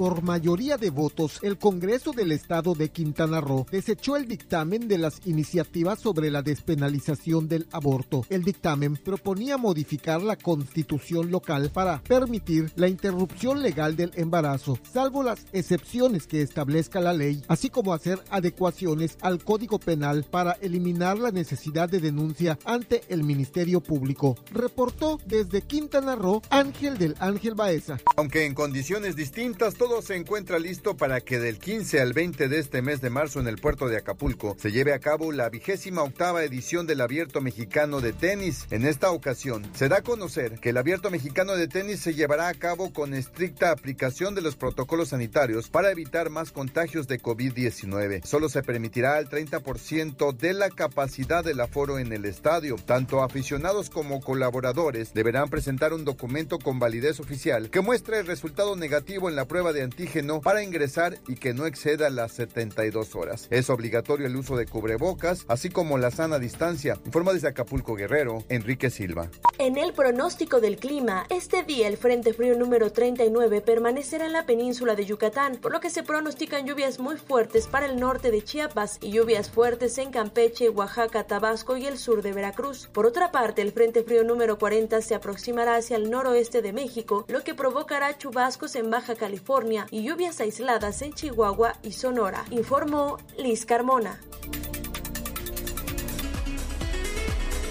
[0.00, 4.96] Por mayoría de votos, el Congreso del Estado de Quintana Roo desechó el dictamen de
[4.96, 8.24] las iniciativas sobre la despenalización del aborto.
[8.30, 15.22] El dictamen proponía modificar la constitución local para permitir la interrupción legal del embarazo, salvo
[15.22, 21.18] las excepciones que establezca la ley, así como hacer adecuaciones al Código Penal para eliminar
[21.18, 24.38] la necesidad de denuncia ante el Ministerio Público.
[24.50, 27.98] Reportó desde Quintana Roo Ángel del Ángel Baeza.
[28.16, 32.58] Aunque en condiciones distintas, todo se encuentra listo para que del 15 al 20 de
[32.60, 36.04] este mes de marzo en el puerto de Acapulco se lleve a cabo la vigésima
[36.04, 38.66] octava edición del Abierto Mexicano de Tenis.
[38.70, 42.46] En esta ocasión se da a conocer que el Abierto Mexicano de Tenis se llevará
[42.46, 48.24] a cabo con estricta aplicación de los protocolos sanitarios para evitar más contagios de COVID-19.
[48.24, 52.76] Solo se permitirá el 30% de la capacidad del aforo en el estadio.
[52.76, 58.76] Tanto aficionados como colaboradores deberán presentar un documento con validez oficial que muestre el resultado
[58.76, 63.46] negativo en la prueba de antígeno para ingresar y que no exceda las 72 horas.
[63.50, 66.98] Es obligatorio el uso de cubrebocas, así como la sana distancia.
[67.04, 69.30] Informa desde Acapulco Guerrero, Enrique Silva.
[69.58, 74.46] En el pronóstico del clima, este día el Frente Frío número 39 permanecerá en la
[74.46, 78.42] península de Yucatán, por lo que se pronostican lluvias muy fuertes para el norte de
[78.42, 82.88] Chiapas y lluvias fuertes en Campeche, Oaxaca, Tabasco y el sur de Veracruz.
[82.92, 87.24] Por otra parte, el Frente Frío número 40 se aproximará hacia el noroeste de México,
[87.28, 89.59] lo que provocará chubascos en Baja California
[89.90, 94.18] y lluvias aisladas en Chihuahua y Sonora, informó Liz Carmona.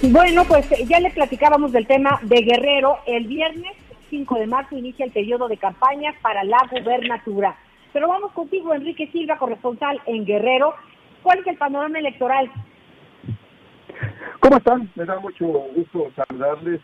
[0.03, 2.97] Bueno, pues ya le platicábamos del tema de Guerrero.
[3.07, 3.75] El viernes
[4.11, 7.57] 5 de marzo inicia el periodo de campañas para la gubernatura.
[7.91, 10.75] Pero vamos contigo, Enrique Silva, corresponsal en Guerrero.
[11.23, 12.51] ¿Cuál es el panorama electoral?
[14.39, 14.91] ¿Cómo están?
[14.95, 16.81] Me da mucho gusto saludarles.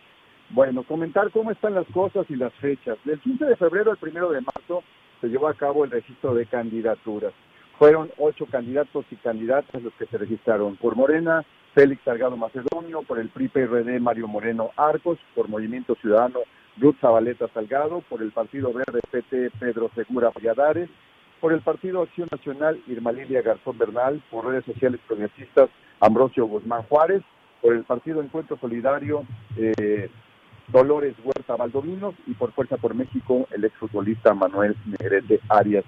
[0.49, 2.97] Bueno, comentar cómo están las cosas y las fechas.
[3.05, 4.83] Del 15 de febrero al 1 de marzo
[5.21, 7.33] se llevó a cabo el registro de candidaturas.
[7.77, 10.77] Fueron ocho candidatos y candidatas los que se registraron.
[10.77, 16.39] Por Morena Félix Salgado Macedonio, por el PRI-PRD Mario Moreno Arcos, por Movimiento Ciudadano
[16.77, 20.89] Ruth Zabaleta Salgado, por el Partido Verde PT Pedro Segura Valladares,
[21.41, 26.83] por el Partido Acción Nacional Irma Lilia Garzón Bernal, por redes sociales progresistas Ambrosio Guzmán
[26.83, 27.23] Juárez,
[27.61, 29.25] por el Partido Encuentro Solidario
[29.57, 30.09] eh,
[30.67, 35.85] Dolores Huerta Valdovinos y por Fuerza por México el exfutbolista Manuel Negrete Arias.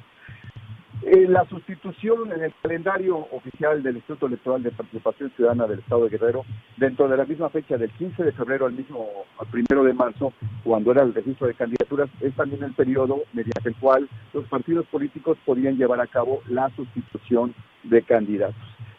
[1.04, 6.04] Eh, la sustitución en el calendario oficial del Instituto Electoral de Participación Ciudadana del Estado
[6.06, 6.44] de Guerrero,
[6.76, 9.08] dentro de la misma fecha del 15 de febrero al mismo
[9.38, 13.70] al primero de marzo, cuando era el registro de candidaturas, es también el periodo mediante
[13.70, 17.54] el cual los partidos políticos podían llevar a cabo la sustitución
[17.84, 18.56] de candidatos.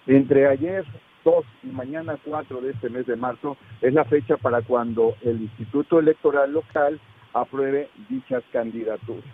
[0.06, 0.84] Entre ayer
[1.24, 5.42] 2 y mañana 4 de este mes de marzo es la fecha para cuando el
[5.42, 7.00] Instituto Electoral Local
[7.32, 9.24] apruebe dichas candidaturas.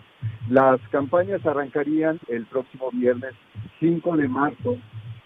[0.49, 3.33] Las campañas arrancarían el próximo viernes
[3.79, 4.77] 5 de marzo.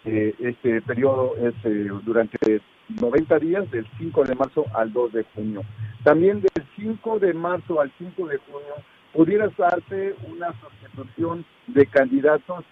[0.05, 5.24] Eh, este periodo es eh, durante 90 días, del 5 de marzo al 2 de
[5.36, 5.62] junio.
[6.03, 8.76] También del 5 de marzo al 5 de junio
[9.14, 12.64] pudiera darse una sustitución de candidatos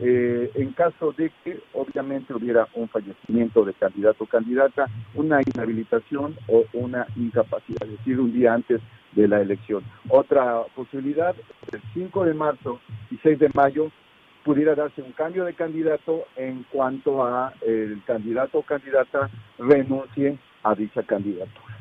[0.00, 6.36] eh, en caso de que obviamente hubiera un fallecimiento de candidato o candidata, una inhabilitación
[6.48, 8.80] o una incapacidad, es decir, un día antes
[9.12, 9.82] de la elección.
[10.08, 11.34] Otra posibilidad,
[11.72, 12.80] el 5 de marzo
[13.10, 13.90] y 6 de mayo
[14.44, 20.74] pudiera darse un cambio de candidato en cuanto a el candidato o candidata renuncie a
[20.74, 21.78] dicha candidatura.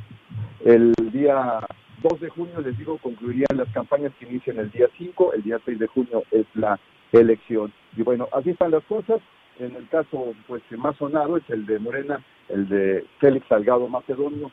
[0.64, 1.60] El día
[2.02, 5.60] 2 de junio, les digo, concluirían las campañas que inician el día 5, el día
[5.64, 6.80] 6 de junio es la
[7.12, 7.72] elección.
[7.96, 9.22] Y bueno, así están las cosas.
[9.60, 14.52] En el caso pues más sonado es el de Morena, el de Félix Salgado Macedonio,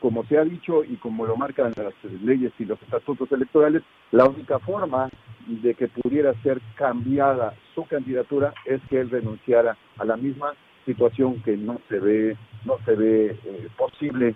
[0.00, 1.92] como se ha dicho y como lo marcan las
[2.22, 3.82] leyes y los estatutos electorales,
[4.12, 5.10] la única forma
[5.46, 10.52] de que pudiera ser cambiada su candidatura es que él renunciara a la misma
[10.86, 14.34] situación que no se ve no se ve eh, posible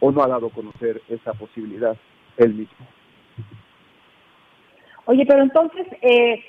[0.00, 1.96] o no ha dado a conocer esa posibilidad
[2.36, 2.95] él mismo.
[5.06, 6.44] Oye, pero entonces, eh,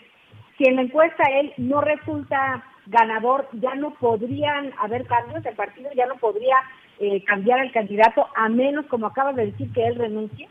[0.58, 5.90] si en la encuesta él no resulta ganador, ya no podrían haber cambios, el partido
[5.96, 6.56] ya no podría
[7.00, 10.48] eh, cambiar al candidato, a menos, como acabas de decir, que él renuncie?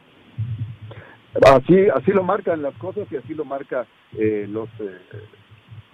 [1.44, 3.86] Así, así lo marcan las cosas y así lo marca
[4.16, 4.98] eh, los eh,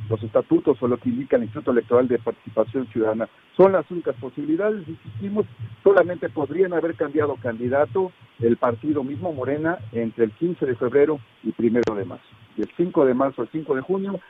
[0.08, 3.28] los estatutos o lo que indica el Instituto Electoral de Participación Ciudadana.
[3.56, 5.46] Son las únicas posibilidades, insistimos,
[5.82, 11.52] solamente podrían haber cambiado candidato el partido mismo Morena entre el 15 de febrero y
[11.52, 12.24] primero de marzo.
[12.56, 14.20] Del 5 de marzo al 5 de junio,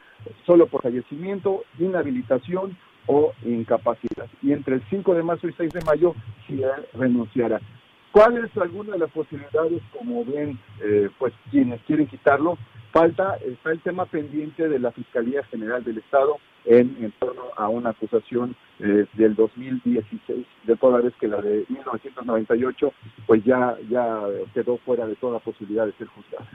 [0.47, 4.29] solo por fallecimiento, inhabilitación o incapacidad.
[4.43, 6.15] Y entre el 5 de marzo y 6 de mayo,
[6.47, 7.61] si él renunciara.
[8.13, 12.59] ¿Cuáles algunas de las posibilidades, como ven, eh, pues quienes quieren quitarlo?
[12.93, 16.37] Falta, está el tema pendiente de la Fiscalía General del Estado
[16.67, 21.65] en, en torno a una acusación eh, del 2016, de toda vez que la de
[21.71, 22.93] 1998
[23.27, 24.21] pues ya, ya
[24.53, 26.47] quedó fuera de toda posibilidad de ser juzgada.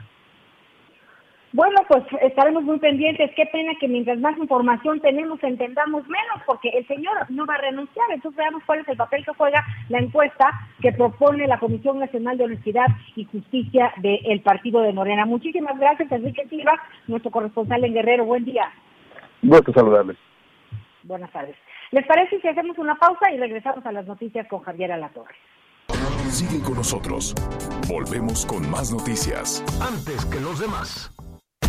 [1.52, 3.30] Bueno, pues estaremos muy pendientes.
[3.34, 7.62] Qué pena que mientras más información tenemos, entendamos menos, porque el señor no va a
[7.62, 8.06] renunciar.
[8.12, 10.50] Entonces veamos cuál es el papel que juega la encuesta
[10.82, 12.86] que propone la Comisión Nacional de Honestidad
[13.16, 15.24] y Justicia del Partido de Morena.
[15.24, 18.26] Muchísimas gracias, Enrique Silva, nuestro corresponsal en Guerrero.
[18.26, 18.70] Buen día.
[19.42, 20.18] Gusto saludarles.
[21.02, 21.56] Buenas tardes.
[21.92, 25.34] ¿Les parece si hacemos una pausa y regresamos a las noticias con Javier Alatorre?
[26.28, 27.34] Sigue con nosotros.
[27.88, 29.64] Volvemos con más noticias.
[29.80, 31.10] Antes que los demás.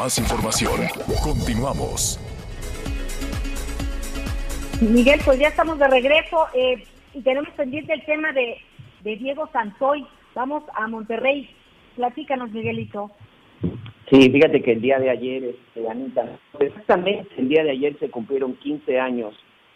[0.00, 0.80] Más información.
[1.22, 2.18] Continuamos.
[4.80, 6.82] Miguel, pues ya estamos de regreso eh,
[7.12, 8.56] y tenemos pendiente el tema de,
[9.04, 10.06] de Diego Santoy.
[10.34, 11.50] Vamos a Monterrey.
[11.96, 13.10] Platícanos, Miguelito.
[14.10, 16.24] Sí, fíjate que el día de ayer, este, Anita,
[16.58, 19.34] exactamente el día de ayer se cumplieron 15 años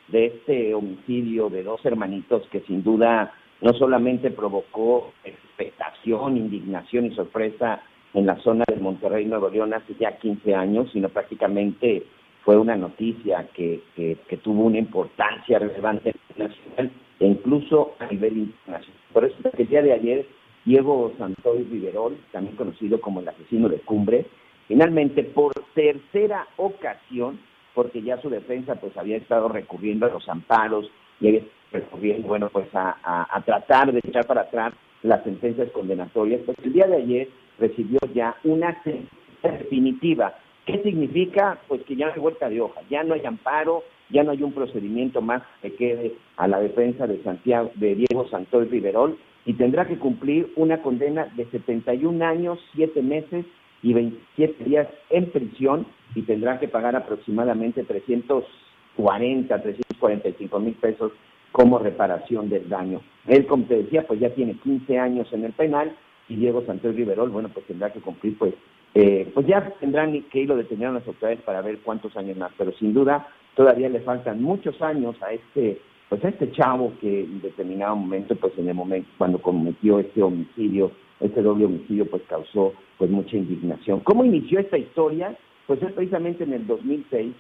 [0.09, 7.15] de este homicidio de dos hermanitos que sin duda no solamente provocó expectación, indignación y
[7.15, 7.83] sorpresa
[8.15, 12.05] en la zona de Monterrey, Nuevo León, hace ya 15 años, sino prácticamente
[12.45, 19.01] fue una noticia que, que, tuvo una importancia relevante nacional e incluso a nivel internacional.
[19.13, 20.27] Por eso el día de ayer,
[20.65, 24.27] Diego Santoy Riverol, también conocido como el asesino de Cumbre,
[24.67, 27.39] Finalmente, por tercera ocasión,
[27.75, 30.91] porque ya su defensa pues había estado recurriendo a los amparos
[31.21, 36.41] y había recurriendo, bueno, pues a, a tratar de echar para atrás las sentencias condenatorias,
[36.47, 37.29] pues el día de ayer
[37.59, 39.11] recibió ya una sentencia
[39.43, 40.35] definitiva.
[40.67, 41.59] ¿Qué significa?
[41.69, 44.43] Pues que ya no hay vuelta de hoja, ya no hay amparo, ya no hay
[44.43, 49.55] un procedimiento más que quede a la defensa de Santiago, de Diego Santoy Riverol, y
[49.55, 53.45] tendrá que cumplir una condena de 71 años, 7 meses
[53.83, 61.13] y 27 días en prisión y tendrá que pagar aproximadamente 340, 345 mil pesos
[61.53, 63.01] como reparación del daño.
[63.27, 65.95] Él, como te decía, pues ya tiene 15 años en el penal
[66.29, 68.55] y Diego Santos Riverol, bueno, pues tendrá que cumplir, pues,
[68.95, 72.73] eh, pues ya tendrán que irlo deteniendo las autoridades para ver cuántos años más, pero
[72.73, 77.41] sin duda todavía le faltan muchos años a este, pues a este chavo que en
[77.41, 82.73] determinado momento, pues en el momento cuando cometió este homicidio, este doble homicidio, pues causó
[82.99, 84.01] pues mucha indignación.
[84.01, 85.37] ¿Cómo inició esta historia?
[85.67, 87.35] Pues es precisamente en el 2006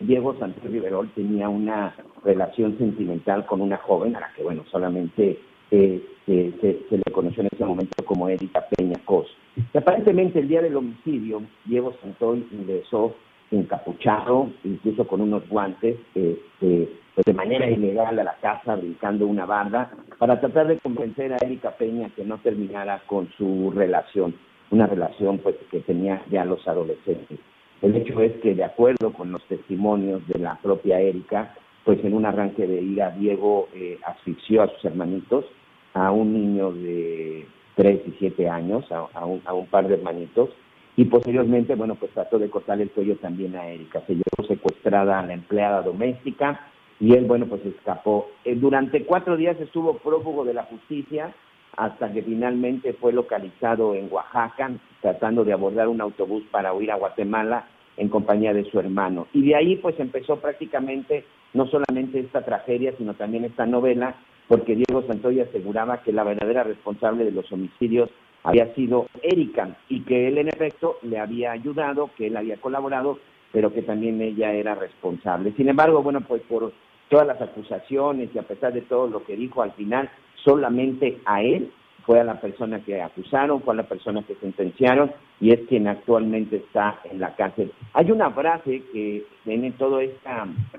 [0.00, 1.94] Diego Santos Riverol tenía una
[2.24, 5.40] relación sentimental con una joven a la que, bueno, solamente
[5.70, 9.26] eh, se, le conoció en ese momento como Erika Peña Cos.
[9.56, 13.14] Y aparentemente el día del homicidio, Diego Santoy ingresó
[13.50, 19.46] encapuchado, incluso con unos guantes, este, pues de manera ilegal a la casa, brincando una
[19.46, 24.34] banda, para tratar de convencer a Erika Peña que no terminara con su relación,
[24.70, 27.38] una relación pues que tenía ya los adolescentes.
[27.80, 31.54] El hecho es que, de acuerdo con los testimonios de la propia Erika,
[31.88, 35.46] pues en un arranque de ira, Diego eh, asfixió a sus hermanitos,
[35.94, 40.50] a un niño de 3 y 7 años, a, un, a un par de hermanitos,
[40.96, 44.02] y posteriormente, bueno, pues trató de cortarle el cuello también a Erika.
[44.06, 46.60] Se llevó secuestrada a la empleada doméstica
[47.00, 48.32] y él, bueno, pues escapó.
[48.44, 51.32] Eh, durante cuatro días estuvo prófugo de la justicia
[51.78, 56.96] hasta que finalmente fue localizado en Oaxaca, tratando de abordar un autobús para huir a
[56.96, 57.66] Guatemala
[57.96, 59.26] en compañía de su hermano.
[59.32, 61.24] Y de ahí pues empezó prácticamente
[61.54, 64.16] no solamente esta tragedia, sino también esta novela,
[64.48, 68.10] porque Diego Santoya aseguraba que la verdadera responsable de los homicidios
[68.44, 73.18] había sido Erika y que él en efecto le había ayudado, que él había colaborado,
[73.52, 75.52] pero que también ella era responsable.
[75.56, 76.72] Sin embargo, bueno, pues por
[77.08, 80.10] todas las acusaciones y a pesar de todo lo que dijo al final,
[80.44, 81.70] solamente a él
[82.08, 85.86] fue a la persona que acusaron, fue a la persona que sentenciaron y es quien
[85.86, 87.70] actualmente está en la cárcel.
[87.92, 90.26] Hay una frase que tiene todo este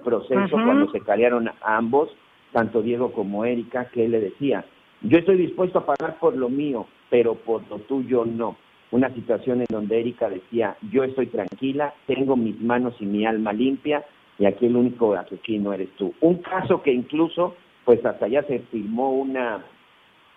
[0.04, 2.10] proceso cuando se carearon a ambos,
[2.52, 4.66] tanto Diego como Erika, que él le decía,
[5.02, 8.56] yo estoy dispuesto a pagar por lo mío, pero por lo tuyo no.
[8.90, 13.54] Una situación en donde Erika decía, yo estoy tranquila, tengo mis manos y mi alma
[13.54, 14.04] limpia
[14.40, 16.12] y aquí el único asesino eres tú.
[16.22, 17.56] Un caso que incluso,
[17.86, 19.64] pues hasta ya se filmó una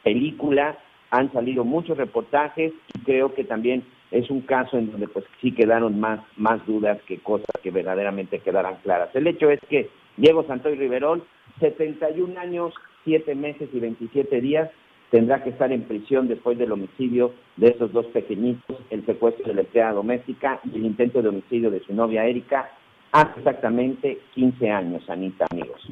[0.03, 0.78] película,
[1.11, 5.53] han salido muchos reportajes y creo que también es un caso en donde pues sí
[5.53, 9.14] quedaron más, más dudas que cosas que verdaderamente quedaran claras.
[9.14, 11.22] El hecho es que Diego Santoy Riverol,
[11.61, 12.74] 71 años,
[13.05, 14.70] 7 meses y 27 días,
[15.11, 19.55] tendrá que estar en prisión después del homicidio de esos dos pequeñitos, el secuestro de
[19.55, 22.70] la empleada doméstica y el intento de homicidio de su novia Erika,
[23.12, 25.86] hace exactamente 15 años, Anita, amigos.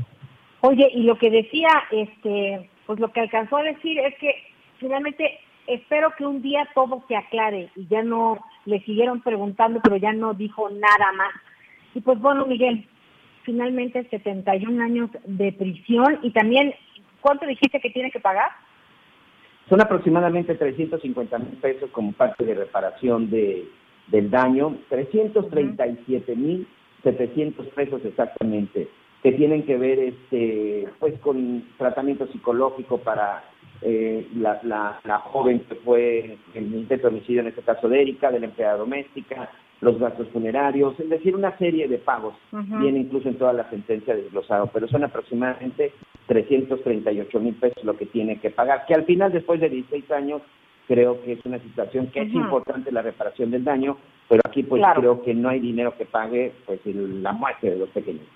[0.62, 4.34] Oye, y lo que decía, este, pues lo que alcanzó a decir es que
[4.80, 5.38] finalmente
[5.68, 10.12] espero que un día todo se aclare y ya no le siguieron preguntando, pero ya
[10.12, 11.30] no dijo nada más.
[11.94, 12.84] Y pues bueno, Miguel,
[13.44, 16.74] finalmente 71 años de prisión y también,
[17.20, 18.50] ¿cuánto dijiste que tiene que pagar?
[19.68, 23.68] Son aproximadamente 350 mil pesos como parte de reparación de,
[24.08, 26.66] del daño, 337 mil
[27.04, 28.88] 700 pesos exactamente,
[29.22, 33.44] que tienen que ver este, pues con tratamiento psicológico para
[33.82, 38.30] eh, la, la, joven que fue en intento de homicidio, en este caso de Erika,
[38.30, 39.50] de la empleada doméstica,
[39.80, 42.34] los gastos funerarios, es decir, una serie de pagos.
[42.52, 45.92] Viene incluso en toda la sentencia desglosado, pero son aproximadamente
[46.26, 50.42] 338 mil pesos lo que tiene que pagar, que al final, después de 16 años,
[50.86, 53.96] creo que es una situación que es importante la reparación del daño,
[54.28, 57.88] pero aquí pues creo que no hay dinero que pague pues la muerte de los
[57.90, 58.26] pequeños.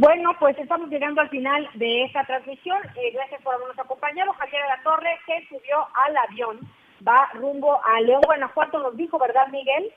[0.00, 2.78] Bueno, pues estamos llegando al final de esta transmisión.
[2.96, 4.32] Eh, gracias por habernos acompañado.
[4.32, 6.58] Javier de la Torre, que subió al avión,
[7.06, 9.92] va rumbo a León, Guanajuato, nos dijo, ¿verdad, Miguel?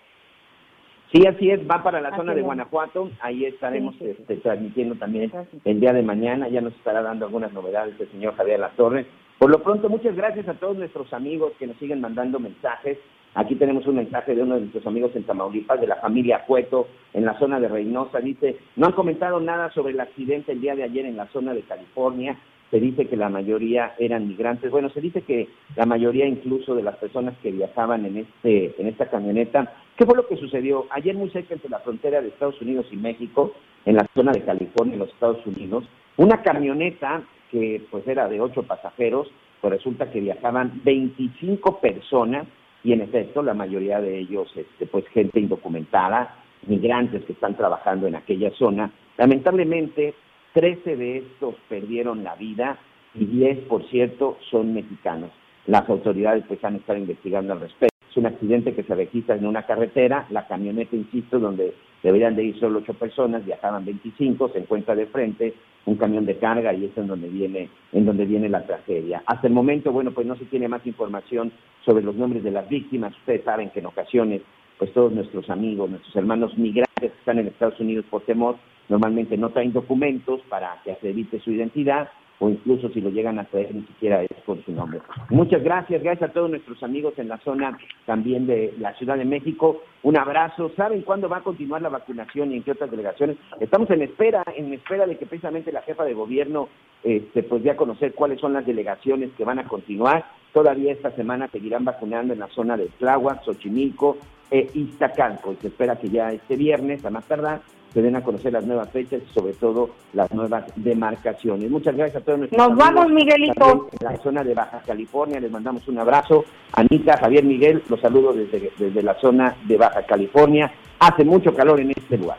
[1.14, 5.32] Sí, así es, va para la zona de Guanajuato, ahí estaremos este, transmitiendo también
[5.64, 9.06] el día de mañana, ya nos estará dando algunas novedades el señor Javier La Torre.
[9.38, 12.98] Por lo pronto, muchas gracias a todos nuestros amigos que nos siguen mandando mensajes.
[13.36, 16.88] Aquí tenemos un mensaje de uno de nuestros amigos en Tamaulipas, de la familia Cueto,
[17.14, 18.20] en la zona de Reynosa.
[18.20, 21.54] Dice, no han comentado nada sobre el accidente el día de ayer en la zona
[21.54, 22.38] de California.
[22.70, 24.70] se dice que la mayoría eran migrantes.
[24.72, 28.88] Bueno, se dice que la mayoría incluso de las personas que viajaban en este en
[28.88, 29.72] esta camioneta.
[29.96, 30.86] ¿Qué fue lo que sucedió?
[30.90, 33.54] Ayer muy cerca entre la frontera de Estados Unidos y México,
[33.86, 35.84] en la zona de California, en los Estados Unidos,
[36.18, 39.30] una camioneta que pues era de ocho pasajeros,
[39.62, 42.48] pues resulta que viajaban 25 personas
[42.84, 46.36] y en efecto la mayoría de ellos este, pues gente indocumentada,
[46.68, 48.92] migrantes que están trabajando en aquella zona.
[49.18, 50.14] Lamentablemente
[50.54, 52.78] 13 de estos perdieron la vida
[53.16, 55.32] y 10, por cierto, son mexicanos.
[55.66, 57.94] Las autoridades pues han estado investigando al respecto.
[58.10, 61.74] Es un accidente que se registra en una carretera, la camioneta, insisto, donde
[62.04, 65.54] deberían de ir solo ocho personas, viajaban 25, se encuentra de frente
[65.86, 69.24] un camión de carga y es en donde viene, en donde viene la tragedia.
[69.26, 71.52] Hasta el momento, bueno, pues no se tiene más información
[71.86, 73.16] sobre los nombres de las víctimas.
[73.18, 74.42] Ustedes saben que en ocasiones,
[74.78, 78.56] pues todos nuestros amigos, nuestros hermanos migrantes que están en Estados Unidos por temor,
[78.90, 82.10] normalmente no traen documentos para que se evite su identidad
[82.40, 85.00] o incluso si lo llegan a traer ni siquiera es con su nombre.
[85.30, 89.26] Muchas gracias, gracias a todos nuestros amigos en la zona también de la Ciudad de
[89.26, 89.82] México.
[90.04, 90.72] Un abrazo.
[90.76, 93.38] ¿Saben cuándo va a continuar la vacunación y en qué otras delegaciones?
[93.60, 96.68] Estamos en espera, en espera de que precisamente la jefa de gobierno
[97.04, 100.26] este, pues dé a conocer cuáles son las delegaciones que van a continuar.
[100.54, 104.18] Todavía esta semana seguirán vacunando en la zona de Tláhuac, Xochimilco
[104.50, 107.62] e Iztacalco y se espera que ya este viernes, a más tardar,
[107.94, 111.70] se den a conocer las nuevas fechas y sobre todo las nuevas demarcaciones.
[111.70, 113.90] Muchas gracias a todos nuestros Nos vamos, Miguelito.
[114.00, 116.44] En la zona de Baja California les mandamos un abrazo.
[116.74, 120.74] Anita, Javier Miguel, los saludo desde, desde la zona de Baja California.
[121.00, 122.38] Hace mucho calor en este lugar.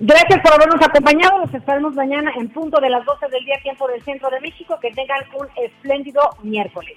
[0.00, 1.38] Gracias por habernos acompañado.
[1.38, 4.78] Nos esperamos mañana en punto de las 12 del día, tiempo del centro de México.
[4.80, 6.96] Que tengan un espléndido miércoles.